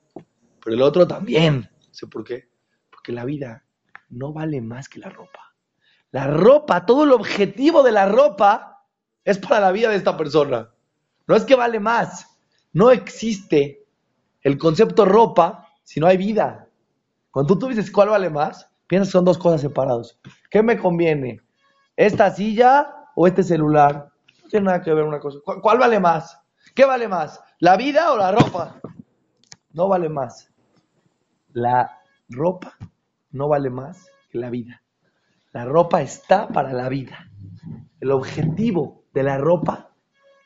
Pero 0.64 0.74
el 0.74 0.82
otro 0.82 1.06
también. 1.06 1.68
¿Sé 1.90 2.06
por 2.06 2.24
qué? 2.24 2.47
Porque 3.08 3.20
la 3.20 3.24
vida 3.24 3.64
no 4.10 4.34
vale 4.34 4.60
más 4.60 4.86
que 4.86 4.98
la 4.98 5.08
ropa. 5.08 5.54
La 6.10 6.26
ropa, 6.26 6.84
todo 6.84 7.04
el 7.04 7.12
objetivo 7.12 7.82
de 7.82 7.90
la 7.90 8.04
ropa 8.06 8.84
es 9.24 9.38
para 9.38 9.60
la 9.60 9.72
vida 9.72 9.88
de 9.88 9.96
esta 9.96 10.14
persona. 10.14 10.68
No 11.26 11.34
es 11.34 11.44
que 11.44 11.54
vale 11.54 11.80
más. 11.80 12.38
No 12.74 12.90
existe 12.90 13.86
el 14.42 14.58
concepto 14.58 15.06
ropa 15.06 15.68
si 15.84 16.00
no 16.00 16.06
hay 16.06 16.18
vida. 16.18 16.68
Cuando 17.30 17.58
tú 17.58 17.68
dices 17.68 17.90
cuál 17.90 18.10
vale 18.10 18.28
más, 18.28 18.68
piensas 18.86 19.08
que 19.08 19.12
son 19.12 19.24
dos 19.24 19.38
cosas 19.38 19.62
separadas. 19.62 20.18
¿Qué 20.50 20.62
me 20.62 20.76
conviene? 20.76 21.40
¿Esta 21.96 22.30
silla 22.30 22.94
o 23.14 23.26
este 23.26 23.42
celular? 23.42 24.12
No 24.42 24.50
tiene 24.50 24.66
nada 24.66 24.82
que 24.82 24.92
ver 24.92 25.04
una 25.04 25.18
cosa. 25.18 25.38
¿Cuál 25.62 25.78
vale 25.78 25.98
más? 25.98 26.38
¿Qué 26.74 26.84
vale 26.84 27.08
más? 27.08 27.40
¿La 27.58 27.78
vida 27.78 28.12
o 28.12 28.18
la 28.18 28.32
ropa? 28.32 28.78
No 29.72 29.88
vale 29.88 30.10
más. 30.10 30.52
La 31.54 31.90
ropa 32.28 32.76
no 33.30 33.48
vale 33.48 33.70
más 33.70 34.06
que 34.30 34.38
la 34.38 34.50
vida. 34.50 34.82
La 35.52 35.64
ropa 35.64 36.02
está 36.02 36.48
para 36.48 36.72
la 36.72 36.88
vida. 36.88 37.30
El 38.00 38.10
objetivo 38.10 39.04
de 39.12 39.22
la 39.22 39.38
ropa 39.38 39.94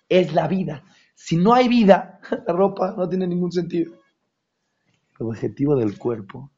es 0.09 0.33
la 0.33 0.49
vida. 0.49 0.85
Si 1.15 1.37
no 1.37 1.55
hay 1.55 1.69
vida, 1.69 2.21
la 2.47 2.53
ropa 2.53 2.95
no 2.97 3.09
tiene 3.09 3.27
ningún 3.27 3.53
sentido. 3.53 3.93
El 5.19 5.27
objetivo 5.27 5.77
del 5.77 5.99
cuerpo 5.99 6.51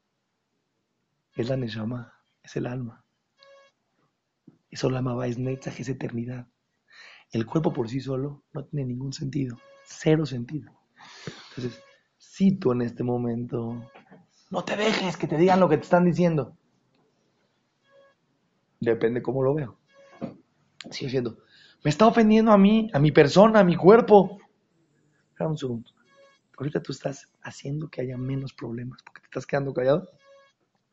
es 1.34 1.48
la 1.48 1.56
neshama, 1.56 2.12
es 2.42 2.56
el 2.56 2.66
alma. 2.66 3.04
Eso 4.70 4.90
la 4.90 4.98
amaba 5.00 5.26
es 5.26 5.38
Netzach, 5.38 5.78
es 5.78 5.88
eternidad. 5.88 6.48
El 7.30 7.46
cuerpo 7.46 7.72
por 7.72 7.88
sí 7.88 8.00
solo 8.00 8.44
no 8.52 8.64
tiene 8.64 8.86
ningún 8.86 9.12
sentido, 9.12 9.56
cero 9.84 10.24
sentido. 10.26 10.72
Entonces, 11.50 11.82
si 12.16 12.56
tú 12.56 12.72
en 12.72 12.82
este 12.82 13.02
momento 13.02 13.90
no 14.54 14.64
te 14.64 14.76
dejes 14.76 15.16
que 15.16 15.26
te 15.26 15.36
digan 15.36 15.58
lo 15.58 15.68
que 15.68 15.76
te 15.76 15.82
están 15.82 16.04
diciendo, 16.04 16.56
depende 18.78 19.20
cómo 19.20 19.42
lo 19.42 19.52
veo. 19.52 19.76
Sigue 20.92 21.10
siendo, 21.10 21.38
me 21.82 21.90
está 21.90 22.06
ofendiendo 22.06 22.52
a 22.52 22.56
mí, 22.56 22.88
a 22.92 23.00
mi 23.00 23.10
persona, 23.10 23.60
a 23.60 23.64
mi 23.64 23.74
cuerpo. 23.74 24.38
Espera 25.30 25.50
un 25.50 25.58
segundo. 25.58 25.90
Ahorita 26.56 26.80
tú 26.80 26.92
estás 26.92 27.32
haciendo 27.42 27.88
que 27.88 28.00
haya 28.00 28.16
menos 28.16 28.52
problemas 28.52 29.02
porque 29.02 29.22
te 29.22 29.26
estás 29.26 29.44
quedando 29.44 29.74
callado. 29.74 30.08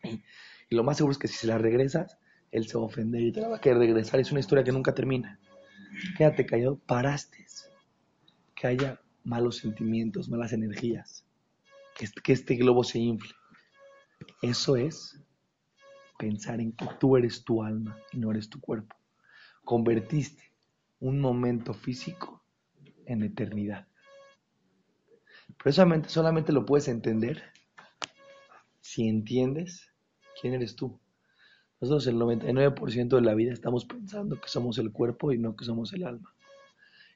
Y, 0.04 0.24
y 0.70 0.76
lo 0.76 0.84
más 0.84 0.98
seguro 0.98 1.12
es 1.12 1.20
que 1.20 1.28
si 1.28 1.36
se 1.36 1.46
la 1.46 1.60
regresas, 1.60 2.18
él 2.50 2.68
se 2.68 2.80
va 2.80 2.84
a 2.84 2.88
ofender 2.88 3.22
y 3.22 3.32
te 3.32 3.42
va 3.48 3.58
a 3.58 3.62
querer 3.62 3.78
regresar. 3.78 4.20
Es 4.20 4.32
una 4.32 4.40
historia 4.40 4.64
que 4.64 4.72
nunca 4.72 4.96
termina. 4.96 5.40
Quédate 6.18 6.48
callado, 6.48 6.80
paraste. 6.80 7.46
Que 8.56 8.66
haya 8.66 9.00
malos 9.24 9.58
sentimientos, 9.58 10.30
malas 10.30 10.52
energías. 10.52 11.28
Que 11.96 12.06
este, 12.06 12.22
que 12.22 12.34
este 12.34 12.56
globo 12.56 12.84
se 12.84 12.98
infle. 12.98 13.36
Eso 14.42 14.76
es 14.76 15.20
pensar 16.18 16.60
en 16.62 16.72
que 16.74 16.86
tú 17.00 17.18
eres 17.18 17.44
tu 17.44 17.64
alma 17.64 17.98
y 18.12 18.20
no 18.20 18.32
eres 18.32 18.50
tu 18.50 18.60
cuerpo. 18.60 18.96
Convertiste 19.64 20.52
un 21.00 21.20
momento 21.20 21.74
físico 21.74 22.44
en 23.06 23.24
eternidad. 23.24 23.88
Pero 25.58 25.74
solamente, 25.74 26.10
solamente 26.10 26.52
lo 26.52 26.66
puedes 26.66 26.88
entender 26.88 27.44
si 28.80 29.08
entiendes 29.08 29.92
quién 30.40 30.54
eres 30.54 30.76
tú. 30.76 31.00
Nosotros 31.80 32.06
el 32.08 32.18
99% 32.18 33.16
de 33.16 33.22
la 33.22 33.34
vida 33.34 33.54
estamos 33.54 33.86
pensando 33.86 34.40
que 34.40 34.48
somos 34.48 34.78
el 34.78 34.92
cuerpo 34.92 35.32
y 35.32 35.40
no 35.40 35.56
que 35.56 35.66
somos 35.66 35.94
el 35.94 36.06
alma. 36.06 36.34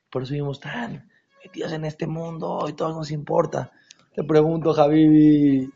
Por 0.10 0.24
eso 0.24 0.34
vivimos 0.34 0.60
tan 0.60 1.08
metidos 1.44 1.74
en 1.74 1.86
este 1.86 2.08
mundo 2.08 2.66
y 2.68 2.74
todo 2.74 2.90
nos 2.96 3.12
importa. 3.12 3.72
Te 4.16 4.24
pregunto, 4.24 4.74
Javi, 4.74 5.70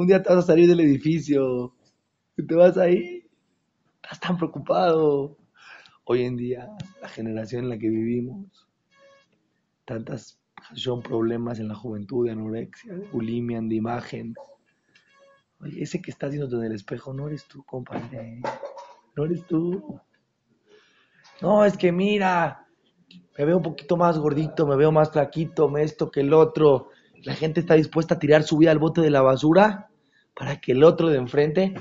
un 0.00 0.06
día 0.06 0.22
te 0.22 0.30
vas 0.30 0.44
a 0.44 0.46
salir 0.46 0.68
del 0.68 0.80
edificio 0.80 1.74
te 2.42 2.54
vas 2.54 2.76
ahí. 2.76 3.28
Estás 4.02 4.20
tan 4.20 4.36
preocupado. 4.36 5.36
Hoy 6.04 6.22
en 6.22 6.36
día, 6.36 6.68
la 7.00 7.08
generación 7.08 7.64
en 7.64 7.70
la 7.70 7.78
que 7.78 7.88
vivimos, 7.88 8.68
tantas 9.84 10.40
son 10.74 11.02
problemas 11.02 11.60
en 11.60 11.68
la 11.68 11.74
juventud 11.74 12.26
de 12.26 12.32
anorexia, 12.32 12.94
bulimia, 13.12 13.60
de 13.60 13.74
imagen, 13.74 14.34
Oye, 15.62 15.82
ese 15.82 16.00
que 16.00 16.10
estás 16.10 16.32
viendo 16.32 16.58
en 16.58 16.64
el 16.64 16.74
espejo 16.74 17.12
no 17.12 17.28
eres 17.28 17.44
tú, 17.44 17.62
compadre. 17.64 18.40
No 19.14 19.26
eres 19.26 19.46
tú. 19.46 20.00
No, 21.42 21.66
es 21.66 21.76
que 21.76 21.92
mira, 21.92 22.66
me 23.36 23.44
veo 23.44 23.58
un 23.58 23.62
poquito 23.62 23.98
más 23.98 24.18
gordito, 24.18 24.66
me 24.66 24.76
veo 24.76 24.90
más 24.90 25.12
flaquito, 25.12 25.68
me 25.68 25.82
esto 25.82 26.10
que 26.10 26.20
el 26.20 26.32
otro. 26.32 26.88
La 27.24 27.34
gente 27.34 27.60
está 27.60 27.74
dispuesta 27.74 28.14
a 28.14 28.18
tirar 28.18 28.42
su 28.42 28.56
vida 28.56 28.70
al 28.70 28.78
bote 28.78 29.02
de 29.02 29.10
la 29.10 29.20
basura 29.20 29.89
para 30.34 30.60
que 30.60 30.72
el 30.72 30.84
otro 30.84 31.08
de 31.08 31.18
enfrente 31.18 31.74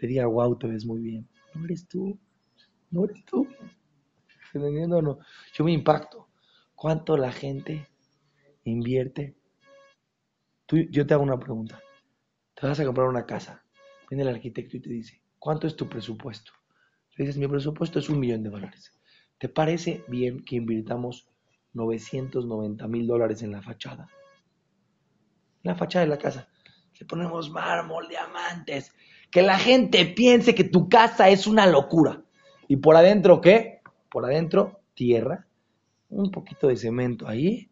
le 0.00 0.08
diga, 0.08 0.26
wow, 0.26 0.56
te 0.58 0.66
ves 0.66 0.84
muy 0.84 1.00
bien. 1.00 1.28
No 1.54 1.64
eres 1.64 1.88
tú. 1.88 2.18
No 2.90 3.04
eres 3.04 3.24
tú. 3.24 3.46
¿Entendiendo 4.54 4.98
o 4.98 5.02
no? 5.02 5.18
Yo 5.54 5.64
me 5.64 5.72
impacto. 5.72 6.28
¿Cuánto 6.74 7.16
la 7.16 7.32
gente 7.32 7.88
invierte? 8.64 9.36
Tú, 10.66 10.76
yo 10.90 11.06
te 11.06 11.14
hago 11.14 11.22
una 11.22 11.38
pregunta. 11.38 11.80
Te 12.54 12.66
vas 12.66 12.78
a 12.80 12.84
comprar 12.84 13.08
una 13.08 13.26
casa. 13.26 13.64
Viene 14.08 14.22
el 14.22 14.34
arquitecto 14.34 14.76
y 14.76 14.80
te 14.80 14.90
dice, 14.90 15.22
¿cuánto 15.38 15.66
es 15.66 15.76
tu 15.76 15.88
presupuesto? 15.88 16.52
Le 17.16 17.24
dices, 17.24 17.38
mi 17.38 17.48
presupuesto 17.48 17.98
es 17.98 18.08
un 18.08 18.20
millón 18.20 18.42
de 18.42 18.50
dólares. 18.50 18.92
¿Te 19.38 19.48
parece 19.48 20.04
bien 20.08 20.44
que 20.44 20.56
invirtamos 20.56 21.28
990 21.74 22.86
mil 22.88 23.06
dólares 23.06 23.42
en 23.42 23.52
la 23.52 23.62
fachada? 23.62 24.08
En 25.62 25.70
la 25.70 25.74
fachada 25.74 26.04
de 26.04 26.10
la 26.10 26.18
casa. 26.18 26.48
Le 26.98 27.06
ponemos 27.06 27.50
mármol, 27.50 28.08
diamantes. 28.08 28.92
Que 29.30 29.42
la 29.42 29.58
gente 29.58 30.06
piense 30.06 30.54
que 30.54 30.64
tu 30.64 30.88
casa 30.88 31.28
es 31.28 31.46
una 31.46 31.66
locura. 31.66 32.22
¿Y 32.68 32.76
por 32.76 32.96
adentro 32.96 33.40
qué? 33.40 33.80
Por 34.10 34.24
adentro, 34.24 34.80
tierra, 34.94 35.46
un 36.08 36.30
poquito 36.30 36.68
de 36.68 36.76
cemento 36.76 37.28
ahí, 37.28 37.70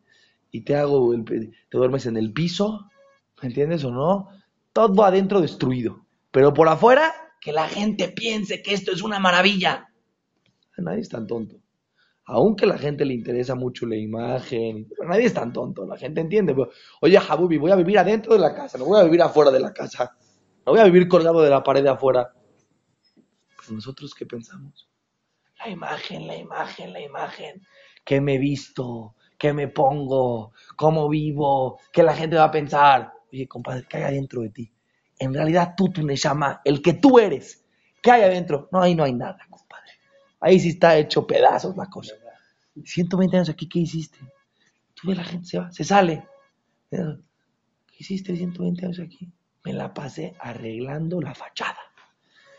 y 0.51 0.61
te 0.61 0.77
hago, 0.77 1.15
el, 1.15 1.25
te 1.25 1.79
duermes 1.79 2.07
en 2.07 2.17
el 2.17 2.33
piso, 2.33 2.91
¿me 3.43 3.49
entiendes 3.49 3.85
o 3.85 3.91
no? 3.91 4.29
todo 4.75 5.05
adentro 5.05 5.41
destruido. 5.41 6.05
Pero 6.31 6.53
por 6.53 6.69
afuera, 6.69 7.15
que 7.41 7.53
la 7.53 7.69
gente 7.69 8.09
piense 8.09 8.61
que 8.61 8.75
esto 8.75 8.93
es 8.93 9.03
una 9.03 9.19
maravilla. 9.19 9.89
Nadie 10.77 11.01
es 11.01 11.09
tan 11.09 11.27
tonto. 11.27 11.57
Aunque 12.27 12.67
la 12.67 12.79
gente 12.79 13.05
le 13.05 13.15
interesa 13.15 13.55
mucho 13.55 13.87
la 13.87 13.97
imagen, 13.97 14.89
nadie 15.07 15.27
es 15.27 15.35
tan 15.35 15.53
tonto, 15.53 15.87
la 15.87 15.97
gente 15.97 16.21
entiende. 16.21 16.55
Oye, 17.01 17.19
Jabubi, 17.19 17.59
voy 17.59 17.71
a 17.71 17.77
vivir 17.77 17.99
adentro 17.99 18.33
de 18.33 18.39
la 18.39 18.55
casa, 18.55 18.79
no 18.79 18.87
voy 18.87 19.01
a 19.01 19.05
vivir 19.05 19.21
afuera 19.21 19.51
de 19.51 19.61
la 19.61 19.73
casa. 19.73 20.17
No 20.67 20.73
voy 20.73 20.81
a 20.81 20.85
vivir 20.85 21.09
colgado 21.09 21.43
de 21.43 21.51
la 21.51 21.63
pared 21.63 21.83
de 21.83 21.91
afuera. 21.91 22.33
Pues 23.57 23.71
nosotros, 23.71 24.15
¿qué 24.15 24.25
pensamos? 24.25 24.89
La 25.59 25.69
imagen, 25.69 26.27
la 26.27 26.37
imagen, 26.37 26.93
la 26.93 27.01
imagen. 27.01 27.63
¿Qué 28.05 28.21
me 28.21 28.39
visto? 28.39 29.15
¿Qué 29.39 29.53
me 29.53 29.69
pongo? 29.69 30.53
¿Cómo 30.77 31.09
vivo? 31.09 31.79
¿Qué 31.93 32.03
la 32.03 32.15
gente 32.15 32.37
va 32.37 32.45
a 32.45 32.51
pensar? 32.51 33.13
Oye, 33.31 33.47
compadre, 33.47 33.85
¿qué 33.89 33.99
hay 33.99 34.03
adentro 34.05 34.41
de 34.41 34.51
ti? 34.51 34.73
En 35.19 35.35
realidad 35.35 35.75
tú, 35.77 35.91
tu 35.91 36.07
llama 36.09 36.63
el 36.65 36.81
que 36.81 36.95
tú 36.95 37.19
eres, 37.19 37.65
¿qué 38.03 38.11
hay 38.11 38.23
adentro? 38.23 38.69
No, 38.73 38.81
ahí 38.81 38.95
no 38.95 39.05
hay 39.05 39.13
nada. 39.13 39.39
Ahí 40.45 40.61
sí 40.61 40.69
está 40.69 40.99
hecho 40.99 41.27
pedazos 41.27 41.75
la 41.75 41.87
cosa. 41.87 42.13
120 42.85 43.35
años 43.35 43.49
aquí, 43.49 43.67
¿qué 43.67 43.79
hiciste? 43.79 44.19
Tú 44.93 45.09
ves 45.09 45.17
la 45.17 45.25
gente 45.25 45.47
se 45.47 45.59
va, 45.59 45.73
se 45.73 45.85
sale. 45.85 46.29
¿Qué 46.91 47.97
hiciste 47.97 48.37
120 48.37 48.85
años 48.85 49.01
aquí? 49.01 49.33
Me 49.65 49.73
la 49.73 49.95
pasé 49.95 50.37
arreglando 50.39 51.19
la 51.23 51.35
fachada. 51.35 51.79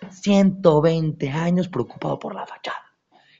120 0.09 1.29
años 1.29 1.67
preocupado 1.67 2.17
por 2.17 2.33
la 2.33 2.47
fachada. 2.47 2.91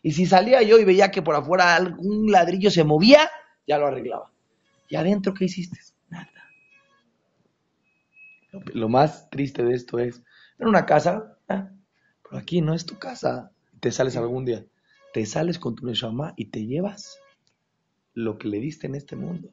Y 0.04 0.12
si 0.12 0.28
salía 0.28 0.62
yo 0.62 0.78
y 0.78 0.86
veía 0.86 1.10
que 1.10 1.24
por 1.24 1.34
afuera 1.34 1.76
algún 1.76 2.32
ladrillo 2.32 2.70
se 2.70 2.84
movía, 2.84 3.28
ya 3.66 3.80
lo 3.80 3.88
arreglaba. 3.88 4.32
¿Y 4.88 4.96
adentro 4.96 5.34
qué 5.34 5.46
hiciste? 5.46 5.80
Lo 8.76 8.90
más 8.90 9.28
triste 9.32 9.64
de 9.64 9.74
esto 9.74 9.98
es, 9.98 10.22
en 10.60 10.68
una 10.68 10.86
casa, 10.86 11.36
ah, 11.50 11.72
pero 12.22 12.38
aquí 12.38 12.62
no 12.62 12.76
es 12.76 12.86
tu 12.86 13.00
casa. 13.00 13.52
Te 13.80 13.92
sales 13.92 14.16
algún 14.18 14.46
día, 14.46 14.66
te 15.14 15.26
sales 15.26 15.60
con 15.60 15.76
tu 15.76 15.86
Neshama 15.86 16.34
y 16.36 16.46
te 16.46 16.66
llevas 16.66 17.20
lo 18.14 18.38
que 18.38 18.48
le 18.48 18.60
diste 18.60 18.88
en 18.88 18.96
este 18.96 19.16
mundo. 19.16 19.50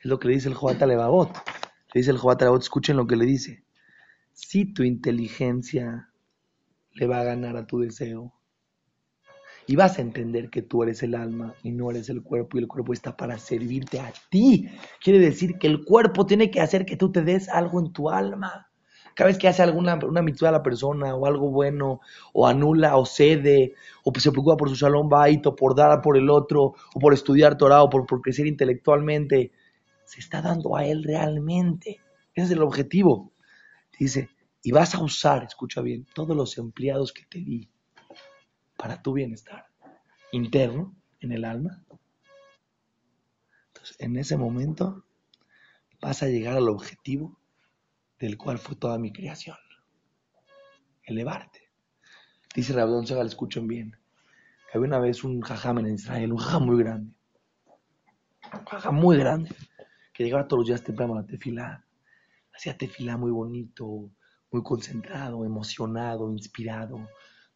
Es 0.00 0.06
lo 0.06 0.18
que 0.18 0.28
le 0.28 0.34
dice 0.34 0.48
el 0.48 0.54
Joat 0.54 0.80
Levavot. 0.80 1.32
Le 1.94 2.00
dice 2.00 2.10
el 2.10 2.18
Joat 2.18 2.40
Levavot, 2.40 2.62
escuchen 2.62 2.96
lo 2.96 3.06
que 3.06 3.16
le 3.16 3.24
dice. 3.24 3.64
Si 4.32 4.64
tu 4.64 4.82
inteligencia 4.82 6.10
le 6.94 7.06
va 7.06 7.20
a 7.20 7.24
ganar 7.24 7.56
a 7.56 7.66
tu 7.66 7.78
deseo, 7.78 8.34
y 9.66 9.76
vas 9.76 9.98
a 9.98 10.02
entender 10.02 10.50
que 10.50 10.62
tú 10.62 10.82
eres 10.82 11.02
el 11.02 11.14
alma 11.14 11.54
y 11.62 11.70
no 11.70 11.90
eres 11.90 12.08
el 12.08 12.22
cuerpo 12.22 12.56
y 12.56 12.62
el 12.62 12.68
cuerpo 12.68 12.92
está 12.92 13.16
para 13.16 13.38
servirte 13.38 14.00
a 14.00 14.12
ti. 14.30 14.68
Quiere 15.02 15.18
decir 15.18 15.58
que 15.58 15.66
el 15.66 15.84
cuerpo 15.84 16.26
tiene 16.26 16.50
que 16.50 16.60
hacer 16.60 16.84
que 16.84 16.96
tú 16.96 17.12
te 17.12 17.22
des 17.22 17.48
algo 17.48 17.80
en 17.80 17.92
tu 17.92 18.10
alma. 18.10 18.71
Cada 19.14 19.28
vez 19.28 19.38
que 19.38 19.48
hace 19.48 19.62
alguna 19.62 19.98
una 20.02 20.22
mitzvah 20.22 20.48
a 20.48 20.52
la 20.52 20.62
persona 20.62 21.14
o 21.14 21.26
algo 21.26 21.50
bueno, 21.50 22.00
o 22.32 22.46
anula 22.46 22.96
o 22.96 23.04
cede, 23.04 23.74
o 24.04 24.12
se 24.18 24.30
preocupa 24.30 24.56
por 24.56 24.68
su 24.68 24.76
salón 24.76 25.08
baito, 25.08 25.54
por 25.54 25.74
dar 25.74 26.00
por 26.00 26.16
el 26.16 26.30
otro, 26.30 26.74
o 26.94 27.00
por 27.00 27.12
estudiar 27.12 27.56
Torah, 27.56 27.82
o 27.82 27.90
por, 27.90 28.06
por 28.06 28.20
crecer 28.20 28.46
intelectualmente, 28.46 29.52
se 30.04 30.20
está 30.20 30.42
dando 30.42 30.76
a 30.76 30.84
él 30.84 31.04
realmente. 31.04 32.00
Ese 32.34 32.46
es 32.46 32.50
el 32.52 32.62
objetivo. 32.62 33.32
Dice, 33.98 34.30
y 34.62 34.72
vas 34.72 34.94
a 34.94 35.02
usar, 35.02 35.44
escucha 35.44 35.80
bien, 35.80 36.06
todos 36.14 36.36
los 36.36 36.56
empleados 36.58 37.12
que 37.12 37.24
te 37.24 37.38
di 37.38 37.68
para 38.76 39.02
tu 39.02 39.12
bienestar 39.12 39.66
interno 40.32 40.94
en 41.20 41.32
el 41.32 41.44
alma. 41.44 41.84
Entonces, 43.68 43.96
en 44.00 44.16
ese 44.16 44.36
momento 44.36 45.04
vas 46.00 46.22
a 46.22 46.26
llegar 46.26 46.56
al 46.56 46.68
objetivo 46.68 47.38
del 48.26 48.38
cual 48.38 48.58
fue 48.58 48.76
toda 48.76 48.98
mi 48.98 49.12
creación. 49.12 49.56
Elevarte. 51.02 51.72
Dice 52.54 52.72
Rabdón 52.72 53.04
Segal, 53.04 53.26
escuchen 53.26 53.66
bien. 53.66 53.96
Que 54.70 54.78
había 54.78 54.86
una 54.86 55.00
vez 55.00 55.24
un 55.24 55.40
jajam 55.40 55.80
en 55.80 55.94
Israel, 55.94 56.30
un 56.30 56.38
jajam 56.38 56.64
muy 56.64 56.78
grande. 56.78 57.12
Un 58.52 58.64
jajam 58.64 58.94
muy 58.94 59.16
grande. 59.16 59.50
Que 60.14 60.22
llegaba 60.22 60.46
todos 60.46 60.60
los 60.60 60.68
días 60.68 60.84
temprano 60.84 61.14
a 61.14 61.22
la 61.22 61.26
tefila. 61.26 61.84
Hacía 62.54 62.78
tefila 62.78 63.16
muy 63.16 63.32
bonito, 63.32 64.12
muy 64.52 64.62
concentrado, 64.62 65.44
emocionado, 65.44 66.30
inspirado 66.30 67.08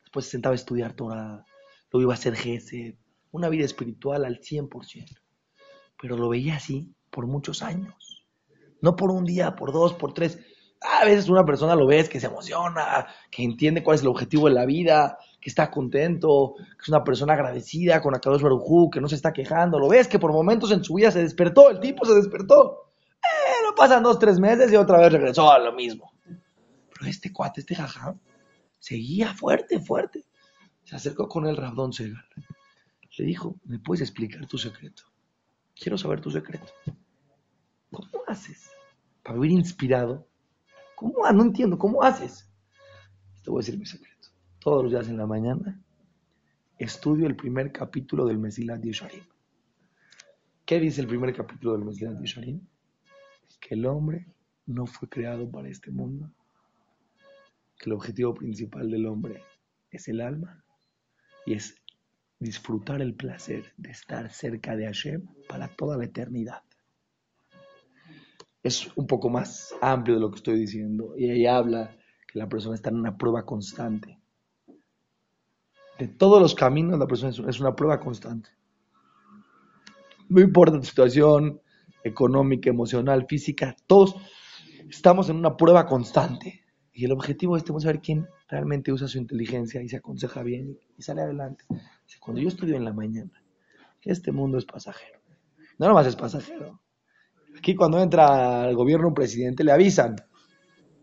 Después 0.02 0.24
se 0.24 0.32
sentaba 0.32 0.54
a 0.54 0.56
estudiar 0.56 0.94
Torah, 0.94 1.44
luego 1.92 2.02
iba 2.02 2.12
a 2.12 2.16
hacer 2.16 2.34
Gesed, 2.34 2.94
una 3.30 3.48
vida 3.48 3.64
espiritual 3.64 4.24
al 4.24 4.40
100%. 4.40 5.16
Pero 6.00 6.16
lo 6.16 6.28
veía 6.28 6.56
así 6.56 6.92
por 7.10 7.26
muchos 7.26 7.62
años. 7.62 8.26
No 8.80 8.96
por 8.96 9.10
un 9.10 9.24
día, 9.24 9.54
por 9.54 9.72
dos, 9.72 9.94
por 9.94 10.12
tres. 10.12 10.38
A 10.80 11.04
veces 11.04 11.28
una 11.28 11.44
persona 11.44 11.74
lo 11.74 11.86
ves 11.86 12.08
que 12.08 12.20
se 12.20 12.26
emociona, 12.26 13.06
que 13.30 13.42
entiende 13.42 13.82
cuál 13.82 13.96
es 13.96 14.02
el 14.02 14.08
objetivo 14.08 14.48
de 14.48 14.54
la 14.54 14.66
vida, 14.66 15.18
que 15.40 15.48
está 15.48 15.70
contento, 15.70 16.54
que 16.56 16.82
es 16.82 16.88
una 16.88 17.02
persona 17.02 17.32
agradecida 17.32 18.00
con 18.00 18.14
Akadosh 18.14 18.42
Baruj 18.42 18.90
que 18.92 19.00
no 19.00 19.08
se 19.08 19.16
está 19.16 19.32
quejando. 19.32 19.78
Lo 19.78 19.88
ves 19.88 20.08
que 20.08 20.18
por 20.18 20.32
momentos 20.32 20.70
en 20.72 20.84
su 20.84 20.94
vida 20.94 21.10
se 21.10 21.22
despertó, 21.22 21.70
el 21.70 21.80
tipo 21.80 22.04
se 22.04 22.14
despertó. 22.14 22.92
Eh, 23.16 23.64
no 23.64 23.74
pasan 23.74 24.02
dos, 24.02 24.18
tres 24.18 24.38
meses 24.38 24.72
y 24.72 24.76
otra 24.76 24.98
vez 24.98 25.12
regresó 25.12 25.50
a 25.50 25.58
lo 25.58 25.72
mismo. 25.72 26.12
Pero 26.24 27.10
este 27.10 27.32
cuate, 27.32 27.60
este 27.60 27.74
jajam, 27.74 28.18
Seguía 28.86 29.34
fuerte, 29.34 29.80
fuerte. 29.80 30.24
Se 30.84 30.94
acercó 30.94 31.28
con 31.28 31.44
él 31.46 31.56
Rabdón 31.56 31.92
Segal. 31.92 32.24
Le 33.18 33.24
dijo, 33.24 33.56
¿me 33.64 33.80
puedes 33.80 34.02
explicar 34.02 34.46
tu 34.46 34.58
secreto? 34.58 35.02
Quiero 35.74 35.98
saber 35.98 36.20
tu 36.20 36.30
secreto. 36.30 36.72
¿Cómo 37.90 38.22
haces 38.28 38.70
para 39.24 39.40
vivir 39.40 39.58
inspirado? 39.58 40.28
¿Cómo? 40.96 41.30
No 41.30 41.42
entiendo, 41.42 41.78
¿cómo 41.78 42.02
haces? 42.02 42.50
Te 43.44 43.50
voy 43.50 43.58
a 43.58 43.62
decir 43.62 43.78
mi 43.78 43.86
secreto. 43.86 44.28
Todos 44.58 44.82
los 44.82 44.92
días 44.92 45.08
en 45.08 45.18
la 45.18 45.26
mañana 45.26 45.80
estudio 46.78 47.26
el 47.26 47.36
primer 47.36 47.70
capítulo 47.70 48.24
del 48.24 48.38
Mesilat 48.38 48.82
Yesharim. 48.82 49.22
¿Qué 50.64 50.80
dice 50.80 51.02
el 51.02 51.06
primer 51.06 51.34
capítulo 51.34 51.74
del 51.74 51.84
Mesilat 51.84 52.18
Yesharim? 52.18 52.66
Que 53.60 53.74
el 53.74 53.84
hombre 53.86 54.26
no 54.64 54.86
fue 54.86 55.08
creado 55.08 55.48
para 55.50 55.68
este 55.68 55.90
mundo, 55.90 56.32
que 57.78 57.90
el 57.90 57.92
objetivo 57.92 58.34
principal 58.34 58.90
del 58.90 59.06
hombre 59.06 59.42
es 59.90 60.08
el 60.08 60.22
alma 60.22 60.64
y 61.44 61.54
es 61.54 61.76
disfrutar 62.38 63.02
el 63.02 63.14
placer 63.14 63.72
de 63.76 63.90
estar 63.90 64.30
cerca 64.30 64.74
de 64.76 64.86
Hashem 64.86 65.26
para 65.46 65.68
toda 65.68 65.98
la 65.98 66.06
eternidad. 66.06 66.62
Es 68.66 68.90
un 68.96 69.06
poco 69.06 69.28
más 69.28 69.72
amplio 69.80 70.16
de 70.16 70.20
lo 70.22 70.28
que 70.28 70.38
estoy 70.38 70.58
diciendo 70.58 71.14
y 71.16 71.30
ahí 71.30 71.46
habla 71.46 71.96
que 72.26 72.36
la 72.40 72.48
persona 72.48 72.74
está 72.74 72.90
en 72.90 72.96
una 72.96 73.16
prueba 73.16 73.46
constante. 73.46 74.18
De 76.00 76.08
todos 76.08 76.42
los 76.42 76.56
caminos 76.56 76.98
la 76.98 77.06
persona 77.06 77.30
es 77.30 77.60
una 77.60 77.76
prueba 77.76 78.00
constante. 78.00 78.50
No 80.28 80.40
importa 80.40 80.80
tu 80.80 80.84
situación 80.84 81.60
económica, 82.02 82.68
emocional, 82.68 83.26
física, 83.28 83.76
todos 83.86 84.16
estamos 84.90 85.30
en 85.30 85.36
una 85.36 85.56
prueba 85.56 85.86
constante. 85.86 86.64
Y 86.92 87.04
el 87.04 87.12
objetivo 87.12 87.56
es 87.56 87.62
este, 87.62 87.78
saber 87.78 88.00
quién 88.00 88.26
realmente 88.48 88.90
usa 88.90 89.06
su 89.06 89.18
inteligencia 89.18 89.80
y 89.80 89.88
se 89.88 89.98
aconseja 89.98 90.42
bien 90.42 90.76
y 90.98 91.02
sale 91.02 91.20
adelante. 91.22 91.64
Cuando 92.18 92.42
yo 92.42 92.48
estudio 92.48 92.74
en 92.74 92.84
la 92.84 92.92
mañana, 92.92 93.44
este 94.02 94.32
mundo 94.32 94.58
es 94.58 94.64
pasajero. 94.64 95.20
No 95.78 95.86
nomás 95.86 96.08
es 96.08 96.16
pasajero. 96.16 96.80
Aquí 97.56 97.74
cuando 97.74 97.98
entra 98.00 98.64
al 98.64 98.74
gobierno 98.74 99.08
un 99.08 99.14
presidente 99.14 99.64
le 99.64 99.72
avisan, 99.72 100.16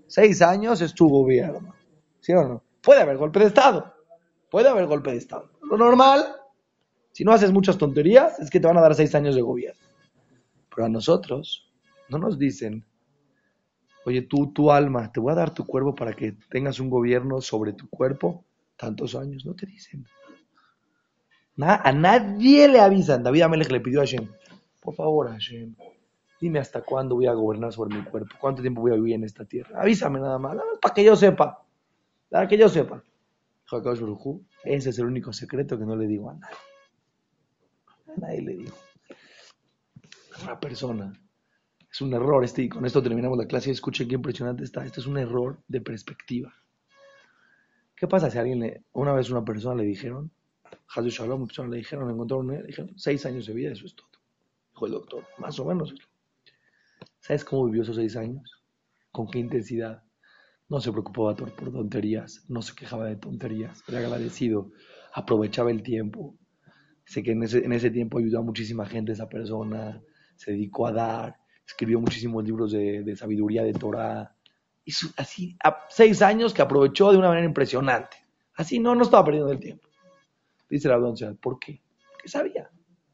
seis 0.08 0.42
años 0.42 0.82
es 0.82 0.94
tu 0.94 1.10
gobierno. 1.10 1.74
¿Sí 2.20 2.34
o 2.34 2.48
no? 2.48 2.64
Puede 2.82 3.02
haber 3.02 3.18
golpe 3.18 3.40
de 3.40 3.46
Estado. 3.46 3.94
Puede 4.50 4.70
haber 4.70 4.86
golpe 4.86 5.12
de 5.12 5.18
Estado. 5.18 5.50
Lo 5.70 5.78
normal, 5.78 6.26
si 7.12 7.24
no 7.24 7.32
haces 7.32 7.52
muchas 7.52 7.78
tonterías, 7.78 8.40
es 8.40 8.50
que 8.50 8.60
te 8.60 8.68
van 8.68 8.78
a 8.78 8.82
dar 8.82 8.96
seis 8.96 9.16
años 9.16 9.36
de 9.36 9.42
gobierno. 9.42 9.82
Pero 10.74 10.86
a 10.86 10.90
nosotros 10.90 11.72
no 12.10 12.18
nos 12.18 12.38
dicen 12.38 12.86
Oye, 14.06 14.22
tú, 14.24 14.52
tu 14.52 14.72
alma, 14.72 15.12
te 15.12 15.20
voy 15.20 15.32
a 15.32 15.36
dar 15.36 15.54
tu 15.54 15.66
cuerpo 15.66 15.96
para 15.96 16.14
que 16.14 16.34
tengas 16.50 16.80
un 16.80 16.90
gobierno 16.90 17.40
sobre 17.42 17.74
tu 17.74 17.88
cuerpo 17.90 18.46
tantos 18.76 19.16
años. 19.16 19.46
No 19.46 19.54
te 19.54 19.66
dicen. 19.66 20.06
a 21.58 21.92
nadie 21.92 22.68
le 22.68 22.80
avisan. 22.80 23.24
David 23.24 23.44
Amelech 23.44 23.72
le 23.72 23.80
pidió 23.80 24.02
a 24.02 24.04
Hashem, 24.04 24.28
por 24.82 24.96
favor, 24.96 25.30
Hashem, 25.30 25.76
dime 26.44 26.60
hasta 26.60 26.82
cuándo 26.82 27.16
voy 27.16 27.26
a 27.28 27.34
gobernar 27.34 27.72
sobre 27.72 27.96
mi 27.96 28.04
cuerpo, 28.04 28.36
cuánto 28.38 28.62
tiempo 28.62 28.82
voy 28.82 28.92
a 28.92 28.96
vivir 28.96 29.16
en 29.16 29.24
esta 29.24 29.46
tierra. 29.46 29.82
Avísame 29.82 30.20
nada 30.20 30.38
más, 30.38 30.58
para 30.82 30.94
que 30.94 31.02
yo 31.02 31.16
sepa. 31.16 31.66
Para 32.30 32.50
que 32.50 32.58
yo 32.58 32.68
sepa. 32.68 33.02
Ese 34.66 34.90
es 34.90 35.00
el 35.00 35.06
único 35.06 35.32
secreto 35.32 35.80
que 35.80 35.86
no 35.86 35.96
le 35.96 36.06
digo 36.06 36.30
a 36.30 36.34
nadie. 36.34 36.58
A 38.08 38.20
nadie 38.20 38.42
le 38.42 38.54
digo. 38.58 38.74
Una 40.44 40.60
persona 40.60 41.14
es 41.90 42.02
un 42.02 42.14
error 42.14 42.44
este, 42.44 42.64
y 42.64 42.70
con 42.70 42.86
esto 42.86 43.02
terminamos 43.02 43.38
la 43.38 43.48
clase. 43.48 43.72
Escuchen 43.72 44.10
qué 44.10 44.16
impresionante 44.16 44.66
está. 44.66 44.86
Esto 44.86 45.00
es 45.00 45.08
un 45.08 45.18
error 45.18 45.64
de 45.70 45.80
perspectiva. 45.80 46.54
¿Qué 47.96 48.06
pasa 48.06 48.30
si 48.30 48.38
a 48.38 48.42
alguien 48.42 48.60
le, 48.60 48.84
una 48.92 49.14
vez 49.14 49.30
una 49.30 49.46
persona 49.46 49.76
le 49.76 49.86
dijeron, 49.86 50.30
Hazu 50.94 51.08
Shalom, 51.08 51.44
una 51.44 51.48
persona 51.48 51.70
le 51.70 51.78
dijeron, 51.78 52.10
encontraron, 52.10 52.48
le 52.48 52.64
dijeron, 52.64 52.92
seis 52.98 53.26
años 53.26 53.46
de 53.46 53.54
vida, 53.54 53.72
eso 53.72 53.86
es 53.86 53.96
todo. 53.96 54.10
Dijo 54.72 54.86
el 54.88 54.92
doctor, 54.92 55.26
más 55.38 55.58
o 55.58 55.64
menos. 55.64 55.96
¿Sabes 57.24 57.46
cómo 57.46 57.68
vivió 57.68 57.84
esos 57.84 57.96
seis 57.96 58.18
años? 58.18 58.62
¿Con 59.10 59.30
qué 59.30 59.40
intensidad? 59.40 60.04
No 60.68 60.82
se 60.82 60.92
preocupaba 60.92 61.34
por 61.34 61.72
tonterías, 61.72 62.44
no 62.50 62.62
se 62.62 62.76
quejaba 62.76 63.06
de 63.06 63.16
tonterías, 63.16 63.82
era 63.88 64.00
agradecido, 64.00 64.74
aprovechaba 65.14 65.72
el 65.72 65.84
tiempo. 65.84 66.38
Sé 67.06 67.24
que 67.24 67.32
en 67.32 67.44
ese, 67.44 67.64
en 67.64 67.72
ese 67.72 67.92
tiempo 67.92 68.18
ayudó 68.20 68.40
a 68.40 68.44
muchísima 68.44 68.86
gente 68.86 69.14
esa 69.14 69.30
persona, 69.30 70.04
se 70.36 70.52
dedicó 70.52 70.86
a 70.86 70.92
dar, 70.92 71.38
escribió 71.66 72.02
muchísimos 72.02 72.44
libros 72.44 72.74
de, 72.74 73.16
sabiduría 73.16 73.64
de 73.64 73.72
Torah. 73.72 74.36
Y 74.84 74.92
así, 75.16 75.58
a 75.64 75.78
seis 75.88 76.22
años 76.22 76.54
que 76.54 76.62
aprovechó 76.62 77.10
de 77.14 77.20
una 77.20 77.30
manera 77.30 77.48
impresionante. 77.48 78.18
Así 78.56 78.80
no, 78.80 78.96
no 78.96 79.04
estaba 79.04 79.24
perdiendo 79.24 79.50
el 79.50 79.62
tiempo. 79.62 79.88
Dice 80.70 80.90
la 80.90 80.98
doncella, 80.98 81.36
¿por 81.36 81.58
qué? 81.58 81.82
Porque 82.12 82.28
sabía. 82.28 82.70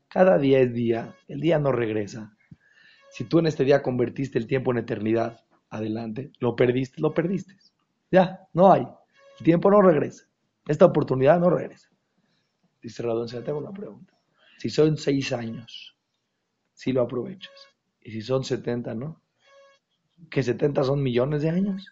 Cada 0.08 0.40
día 0.40 0.62
es 0.62 0.74
día, 0.74 1.16
el 1.28 1.42
día 1.42 1.60
no 1.60 1.72
regresa. 1.72 2.36
Si 3.12 3.24
tú 3.24 3.40
en 3.40 3.48
este 3.48 3.64
día 3.64 3.82
convertiste 3.82 4.38
el 4.38 4.48
tiempo 4.48 4.72
en 4.72 4.80
eternidad, 4.80 5.44
adelante, 5.70 6.32
lo 6.40 6.56
perdiste, 6.56 7.02
lo 7.02 7.14
perdiste. 7.14 7.56
Ya, 8.12 8.48
no 8.54 8.72
hay. 8.72 8.88
El 9.40 9.46
tiempo 9.46 9.70
no 9.72 9.82
regresa. 9.82 10.26
Esta 10.68 10.86
oportunidad 10.86 11.40
no 11.40 11.50
regresa. 11.50 11.90
Dice 12.82 13.04
la 13.04 13.14
doncella, 13.14 13.44
tengo 13.44 13.60
una 13.60 13.72
pregunta. 13.72 14.14
Si 14.58 14.70
son 14.70 14.98
seis 14.98 15.32
años, 15.34 15.98
si 16.74 16.92
lo 16.92 17.02
aprovechas, 17.02 17.52
y 18.02 18.12
si 18.12 18.22
son 18.22 18.44
70, 18.44 18.94
¿no? 18.96 19.22
Que 20.30 20.44
70 20.44 20.84
son 20.84 21.02
millones 21.02 21.42
de 21.42 21.50
años. 21.50 21.92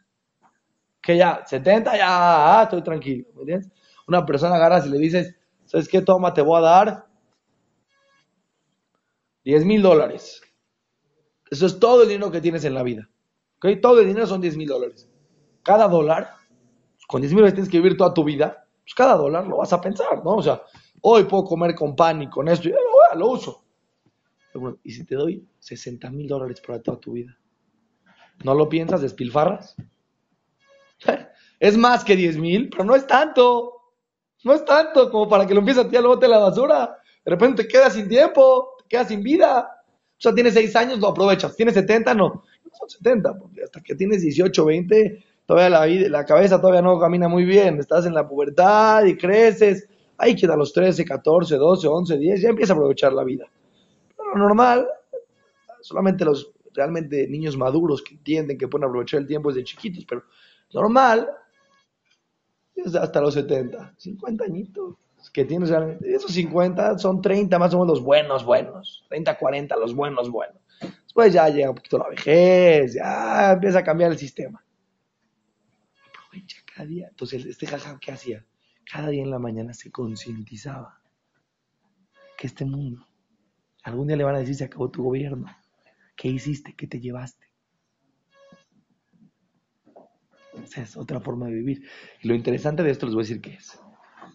Que 1.01 1.17
ya, 1.17 1.45
70 1.45 1.97
ya, 1.97 2.59
ah, 2.59 2.63
estoy 2.63 2.81
tranquilo, 2.83 3.27
¿me 3.35 3.41
entiendes? 3.41 3.71
Una 4.07 4.25
persona 4.25 4.55
agarra 4.55 4.85
y 4.85 4.89
le 4.89 4.97
dices, 4.97 5.35
¿sabes 5.65 5.87
qué? 5.87 6.01
Toma, 6.01 6.33
te 6.33 6.41
voy 6.41 6.57
a 6.57 6.61
dar 6.61 7.07
10 9.43 9.65
mil 9.65 9.81
dólares. 9.81 10.41
Eso 11.49 11.65
es 11.65 11.79
todo 11.79 12.03
el 12.03 12.09
dinero 12.09 12.31
que 12.31 12.41
tienes 12.41 12.63
en 12.65 12.73
la 12.73 12.83
vida. 12.83 13.09
¿Ok? 13.57 13.79
Todo 13.81 13.99
el 13.99 14.07
dinero 14.07 14.27
son 14.27 14.41
10 14.41 14.57
mil 14.57 14.67
dólares. 14.67 15.09
Cada 15.63 15.87
dólar, 15.87 16.31
con 17.07 17.21
10 17.21 17.33
mil 17.33 17.39
dólares 17.39 17.55
tienes 17.55 17.71
que 17.71 17.77
vivir 17.77 17.97
toda 17.97 18.13
tu 18.13 18.23
vida. 18.23 18.65
pues 18.83 18.93
cada 18.95 19.15
dólar 19.15 19.47
lo 19.47 19.57
vas 19.57 19.73
a 19.73 19.81
pensar, 19.81 20.23
¿no? 20.23 20.35
O 20.35 20.43
sea, 20.43 20.61
hoy 21.01 21.23
puedo 21.23 21.43
comer 21.43 21.75
con 21.75 21.95
pan 21.95 22.21
y 22.21 22.29
con 22.29 22.47
esto, 22.47 22.69
y 22.69 22.71
lo, 22.71 23.19
lo 23.19 23.27
uso. 23.27 23.63
Y 24.83 24.91
si 24.91 25.05
te 25.05 25.15
doy 25.15 25.47
60 25.59 26.09
mil 26.11 26.27
dólares 26.27 26.61
para 26.65 26.81
toda 26.81 26.99
tu 26.99 27.13
vida, 27.13 27.37
¿no 28.43 28.53
lo 28.53 28.69
piensas? 28.69 29.01
¿Despilfarras? 29.01 29.75
Es 31.59 31.75
más 31.75 32.03
que 32.03 32.15
10 32.15 32.37
mil, 32.37 32.69
pero 32.69 32.83
no 32.83 32.95
es 32.95 33.07
tanto. 33.07 33.73
No 34.43 34.53
es 34.53 34.63
tanto 34.63 35.09
como 35.09 35.27
para 35.27 35.47
que 35.47 35.55
lo 35.55 35.61
empieces 35.61 35.83
a 35.83 35.89
tirar 35.89 36.03
luego 36.03 36.19
te 36.19 36.27
la 36.27 36.37
basura. 36.37 36.99
De 37.25 37.31
repente 37.31 37.63
te 37.63 37.67
quedas 37.67 37.93
sin 37.93 38.07
tiempo, 38.07 38.75
te 38.77 38.85
quedas 38.87 39.07
sin 39.07 39.23
vida. 39.23 39.67
Sea, 40.17 40.33
tienes 40.33 40.53
6 40.53 40.75
años, 40.75 40.99
lo 40.99 41.09
aprovechas. 41.09 41.55
Tienes 41.55 41.75
70, 41.75 42.13
no. 42.13 42.43
No 42.63 42.71
son 42.77 42.89
70, 42.89 43.37
porque 43.37 43.63
hasta 43.63 43.81
que 43.81 43.95
tienes 43.95 44.21
18, 44.21 44.65
20, 44.65 45.23
todavía 45.45 45.69
la, 45.69 46.09
la 46.09 46.25
cabeza 46.25 46.59
todavía 46.59 46.81
no 46.81 46.99
camina 46.99 47.27
muy 47.27 47.45
bien. 47.45 47.79
Estás 47.79 48.05
en 48.05 48.13
la 48.13 48.27
pubertad 48.27 49.05
y 49.05 49.15
creces. 49.15 49.87
Ahí 50.17 50.35
queda 50.35 50.55
los 50.55 50.73
13, 50.73 51.05
14, 51.05 51.57
12, 51.57 51.87
11, 51.87 52.17
10, 52.17 52.41
ya 52.41 52.49
empieza 52.49 52.73
a 52.73 52.75
aprovechar 52.75 53.13
la 53.13 53.23
vida. 53.23 53.45
Pero 54.15 54.31
lo 54.31 54.37
normal, 54.39 54.87
solamente 55.81 56.25
los 56.25 56.51
realmente 56.73 57.27
niños 57.27 57.57
maduros 57.57 58.01
que 58.01 58.15
entienden 58.15 58.57
que 58.57 58.67
pueden 58.67 58.87
aprovechar 58.87 59.19
el 59.19 59.27
tiempo 59.27 59.49
desde 59.49 59.63
chiquitos, 59.63 60.05
pero 60.05 60.23
normal 60.73 61.27
hasta 62.95 63.21
los 63.21 63.33
70, 63.33 63.95
50 63.97 64.43
añitos 64.43 64.95
que 65.33 65.45
tienes. 65.45 65.71
Esos 66.01 66.31
50 66.31 66.97
son 66.97 67.21
30 67.21 67.59
más 67.59 67.73
o 67.73 67.79
menos 67.79 67.97
los 67.97 68.03
buenos, 68.03 68.45
buenos. 68.45 69.05
30, 69.09 69.37
40 69.37 69.75
los 69.77 69.95
buenos, 69.95 70.29
buenos. 70.29 70.57
Después 71.03 71.33
ya 71.33 71.49
llega 71.49 71.69
un 71.69 71.75
poquito 71.75 71.97
la 71.97 72.09
vejez, 72.09 72.93
ya 72.93 73.53
empieza 73.53 73.79
a 73.79 73.83
cambiar 73.83 74.11
el 74.11 74.17
sistema. 74.17 74.63
Aprovecha 76.09 76.57
cada 76.73 76.87
día. 76.87 77.07
Entonces, 77.09 77.45
este 77.45 77.65
jajam, 77.65 77.99
¿qué 77.99 78.11
hacía? 78.11 78.45
Cada 78.89 79.09
día 79.09 79.23
en 79.23 79.31
la 79.31 79.39
mañana 79.39 79.73
se 79.73 79.91
concientizaba 79.91 80.99
que 82.37 82.47
este 82.47 82.65
mundo, 82.65 83.05
algún 83.83 84.07
día 84.07 84.17
le 84.17 84.23
van 84.23 84.35
a 84.35 84.39
decir, 84.39 84.55
se 84.55 84.65
acabó 84.65 84.89
tu 84.89 85.03
gobierno. 85.03 85.47
¿Qué 86.15 86.29
hiciste? 86.29 86.75
¿Qué 86.75 86.87
te 86.87 86.99
llevaste? 86.99 87.46
Esa 90.63 90.81
es 90.81 90.97
otra 90.97 91.19
forma 91.19 91.47
de 91.47 91.53
vivir. 91.53 91.83
Y 92.21 92.27
lo 92.27 92.35
interesante 92.35 92.83
de 92.83 92.91
esto 92.91 93.05
les 93.05 93.15
voy 93.15 93.23
a 93.23 93.27
decir 93.27 93.41
qué 93.41 93.53
es. 93.53 93.79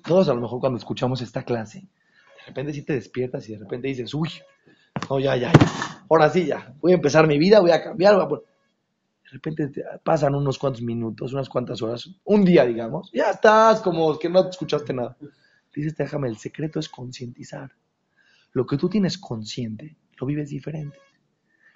Todos 0.04 0.28
a 0.28 0.34
lo 0.34 0.40
mejor 0.40 0.60
cuando 0.60 0.78
escuchamos 0.78 1.20
esta 1.22 1.44
clase, 1.44 1.80
de 1.80 2.46
repente 2.46 2.72
sí 2.72 2.82
te 2.82 2.94
despiertas 2.94 3.48
y 3.48 3.52
de 3.52 3.58
repente 3.58 3.88
dices, 3.88 4.12
uy, 4.14 4.30
no, 5.08 5.20
ya, 5.20 5.36
ya, 5.36 5.52
ya. 5.52 6.04
Ahora 6.08 6.28
sí, 6.30 6.46
ya. 6.46 6.74
Voy 6.80 6.92
a 6.92 6.96
empezar 6.96 7.26
mi 7.26 7.38
vida, 7.38 7.60
voy 7.60 7.70
a 7.70 7.82
cambiar. 7.82 8.16
Voy 8.16 8.38
a... 8.38 8.52
De 9.22 9.30
repente 9.36 9.68
te 9.68 9.82
pasan 10.04 10.34
unos 10.34 10.58
cuantos 10.58 10.82
minutos, 10.82 11.32
unas 11.32 11.48
cuantas 11.48 11.80
horas, 11.80 12.10
un 12.24 12.44
día, 12.44 12.66
digamos. 12.66 13.10
Ya 13.12 13.30
estás 13.30 13.80
como 13.80 14.18
que 14.18 14.28
no 14.28 14.44
te 14.44 14.50
escuchaste 14.50 14.92
nada. 14.92 15.16
Dices, 15.74 15.96
déjame, 15.96 16.28
el 16.28 16.36
secreto 16.36 16.78
es 16.78 16.88
concientizar. 16.88 17.72
Lo 18.52 18.66
que 18.66 18.76
tú 18.76 18.90
tienes 18.90 19.16
consciente, 19.16 19.96
lo 20.18 20.26
vives 20.26 20.50
diferente. 20.50 20.98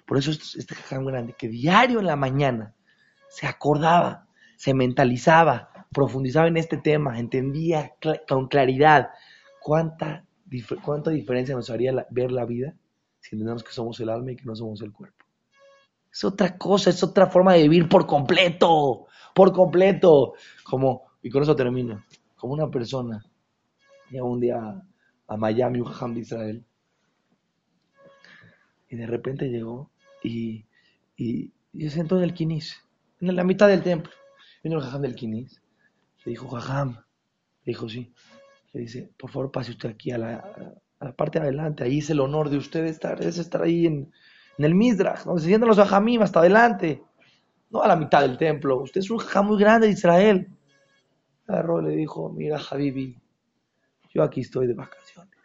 Por 0.05 0.19
eso 0.19 0.29
este 0.31 0.75
jajam 0.75 1.05
grande, 1.05 1.33
que 1.33 1.47
diario 1.47 1.99
en 1.99 2.05
la 2.05 2.15
mañana 2.15 2.75
se 3.27 3.47
acordaba, 3.47 4.26
se 4.57 4.73
mentalizaba, 4.73 5.87
profundizaba 5.93 6.47
en 6.47 6.57
este 6.57 6.77
tema, 6.77 7.19
entendía 7.19 7.93
con 8.27 8.47
claridad 8.47 9.11
cuánta, 9.61 10.25
cuánta 10.83 11.11
diferencia 11.11 11.55
nos 11.55 11.69
haría 11.69 12.05
ver 12.09 12.31
la 12.31 12.43
vida 12.43 12.75
si 13.21 13.35
entendemos 13.35 13.63
que 13.63 13.71
somos 13.71 13.99
el 13.99 14.09
alma 14.09 14.31
y 14.31 14.35
que 14.35 14.45
no 14.45 14.55
somos 14.55 14.81
el 14.81 14.91
cuerpo. 14.91 15.25
Es 16.11 16.23
otra 16.23 16.57
cosa, 16.57 16.89
es 16.89 17.03
otra 17.03 17.27
forma 17.27 17.53
de 17.53 17.63
vivir 17.63 17.87
por 17.87 18.07
completo, 18.07 19.07
por 19.35 19.53
completo. 19.53 20.33
Como, 20.63 21.03
y 21.21 21.29
con 21.29 21.43
eso 21.43 21.55
termino, 21.55 22.03
como 22.35 22.53
una 22.53 22.69
persona 22.69 23.23
llegó 24.09 24.31
un 24.31 24.39
día 24.39 24.81
a 25.27 25.37
Miami, 25.37 25.81
un 25.81 26.13
de 26.13 26.19
Israel, 26.19 26.65
y 28.89 28.95
de 28.95 29.05
repente 29.05 29.49
llegó 29.49 29.91
y, 30.23 30.65
y, 31.17 31.51
se 31.77 31.89
sentó 31.89 32.17
en 32.17 32.23
el 32.23 32.33
Kinis, 32.33 32.81
en 33.19 33.35
la 33.35 33.43
mitad 33.43 33.67
del 33.67 33.83
templo. 33.83 34.11
Vino 34.67 34.79
el 34.79 34.83
jajam 34.83 35.01
del 35.01 35.15
Kinis, 35.15 35.61
le 36.25 36.31
dijo, 36.31 36.49
jajam, 36.49 36.97
le 37.63 37.71
dijo, 37.71 37.87
sí. 37.87 38.11
Le 38.73 38.81
dice, 38.81 39.09
por 39.17 39.31
favor 39.31 39.49
pase 39.49 39.71
usted 39.71 39.91
aquí 39.91 40.11
a 40.11 40.17
la, 40.17 41.13
parte 41.15 41.39
de 41.39 41.45
adelante, 41.45 41.85
ahí 41.85 41.99
es 41.99 42.09
el 42.09 42.19
honor 42.19 42.49
de 42.49 42.57
usted 42.57 42.83
estar, 42.83 43.21
es 43.21 43.37
estar 43.37 43.61
ahí 43.61 43.85
en, 43.85 44.11
el 44.57 44.75
Midrash, 44.75 45.23
donde 45.23 45.41
se 45.41 45.47
sientan 45.47 45.69
los 45.69 45.77
jajamim 45.77 46.21
hasta 46.21 46.39
adelante, 46.39 47.01
no 47.69 47.81
a 47.81 47.87
la 47.87 47.95
mitad 47.95 48.19
del 48.19 48.37
templo. 48.37 48.81
Usted 48.81 48.99
es 48.99 49.09
un 49.09 49.19
jajam 49.19 49.47
muy 49.47 49.57
grande 49.57 49.87
de 49.87 49.93
Israel. 49.93 50.49
Agarró 51.47 51.81
le 51.81 51.95
dijo, 51.95 52.29
mira, 52.29 52.59
Habibi, 52.59 53.17
yo 54.13 54.21
aquí 54.21 54.41
estoy 54.41 54.67
de 54.67 54.73
vacaciones. 54.73 55.39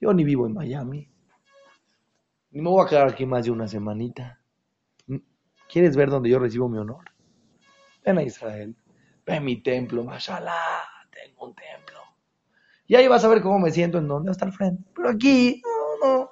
Yo 0.00 0.14
ni 0.14 0.22
vivo 0.22 0.46
en 0.46 0.54
Miami. 0.54 1.08
Ni 2.52 2.62
me 2.62 2.70
voy 2.70 2.86
a 2.86 2.88
quedar 2.88 3.08
aquí 3.08 3.26
más 3.26 3.44
de 3.44 3.50
una 3.50 3.66
semanita. 3.66 4.38
¿Quieres 5.68 5.96
ver 5.96 6.10
dónde 6.10 6.30
yo 6.30 6.38
recibo 6.38 6.68
mi 6.68 6.78
honor? 6.78 7.04
Ven 8.04 8.18
a 8.18 8.22
Israel. 8.22 8.74
Ven 9.26 9.36
a 9.36 9.40
mi 9.40 9.62
templo, 9.62 10.02
mashallah, 10.02 10.82
tengo 11.10 11.46
un 11.46 11.54
templo. 11.54 11.98
Y 12.86 12.96
ahí 12.96 13.06
vas 13.06 13.22
a 13.24 13.28
ver 13.28 13.42
cómo 13.42 13.58
me 13.58 13.70
siento 13.70 13.98
en 13.98 14.08
donde 14.08 14.30
hasta 14.30 14.46
el 14.46 14.52
frente. 14.52 14.82
Pero 14.94 15.10
aquí, 15.10 15.60
no, 15.62 16.08
no, 16.08 16.30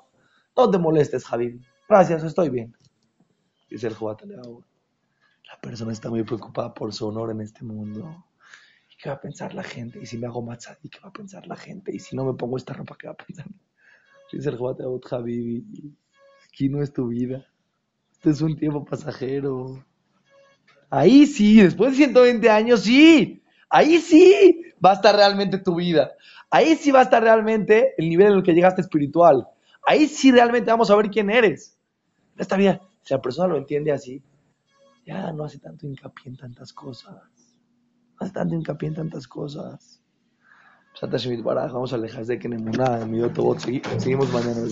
no 0.57 0.70
te 0.70 0.79
molestes, 0.79 1.27
Javier. 1.27 1.59
Gracias, 1.87 2.25
estoy 2.25 2.49
bien. 2.49 2.75
Dice 3.68 3.88
el 3.88 3.94
Juataleau. 3.94 4.64
La 5.44 5.61
persona 5.61 5.92
está 5.92 6.09
muy 6.09 6.25
preocupada 6.25 6.72
por 6.72 6.94
su 6.94 7.07
honor 7.07 7.31
en 7.31 7.42
este 7.42 7.62
mundo. 7.62 8.25
¿Y 8.90 8.96
qué 8.96 9.11
va 9.11 9.16
a 9.16 9.20
pensar 9.20 9.55
la 9.55 9.62
gente? 9.62 10.01
¿Y 10.01 10.07
si 10.07 10.16
me 10.16 10.27
hago 10.27 10.42
¿y 10.83 10.88
qué 10.88 10.99
va 11.01 11.11
a 11.11 11.12
pensar 11.12 11.46
la 11.46 11.57
gente? 11.57 11.94
¿Y 11.94 11.99
si 11.99 12.16
no 12.16 12.25
me 12.25 12.33
pongo 12.33 12.57
esta 12.57 12.72
ropa, 12.72 12.96
qué 12.99 13.07
va 13.07 13.12
a 13.12 13.16
pensar? 13.16 13.46
Dice 14.33 14.49
el 14.49 14.57
Juataleau, 14.57 14.99
Javi, 15.01 15.94
aquí 16.46 16.70
no 16.70 16.83
es 16.83 16.92
tu 16.92 17.09
vida. 17.09 17.46
Este 18.16 18.31
es 18.31 18.40
un 18.40 18.57
tiempo 18.57 18.85
pasajero. 18.85 19.85
Ahí 20.90 21.26
sí, 21.26 21.61
después 21.61 21.92
de 21.92 21.96
120 21.98 22.50
años, 22.50 22.81
sí. 22.81 23.42
Ahí 23.68 23.98
sí 23.98 24.62
va 24.85 24.92
a 24.92 24.94
estar 24.94 25.14
realmente 25.14 25.59
tu 25.59 25.76
vida. 25.76 26.12
Ahí 26.50 26.76
sí 26.76 26.90
va 26.90 27.00
a 27.00 27.02
estar 27.02 27.22
realmente 27.22 27.94
el 27.98 28.09
nivel 28.09 28.29
en 28.29 28.33
el 28.35 28.42
que 28.42 28.55
llegaste 28.55 28.81
espiritual. 28.81 29.46
Ahí 29.87 30.07
sí 30.07 30.33
realmente 30.33 30.70
vamos 30.70 30.90
a 30.90 30.96
ver 30.96 31.11
quién 31.11 31.31
eres. 31.31 31.79
En 32.35 32.40
esta 32.40 32.57
vida, 32.57 32.81
si 33.02 33.14
la 33.14 33.20
persona 33.20 33.48
lo 33.48 33.59
entiende 33.59 33.92
así, 33.92 34.22
ya 35.05 35.33
no 35.33 35.44
hace 35.44 35.59
tanto 35.59 35.87
hincapié 35.87 36.31
en 36.31 36.37
tantas 36.37 36.72
cosas. 36.72 37.14
No 37.14 38.24
hace 38.24 38.33
tanto 38.33 38.55
hincapié 38.55 38.88
en 38.88 38.94
tantas 38.94 39.29
cosas. 39.29 40.02
Vamos 41.00 41.92
a 41.92 41.96
alejar 41.96 42.24
de 42.24 42.38
que 42.38 42.46
en 42.46 42.55
el 42.55 42.64
seguimos 43.98 44.33
mañana. 44.33 44.62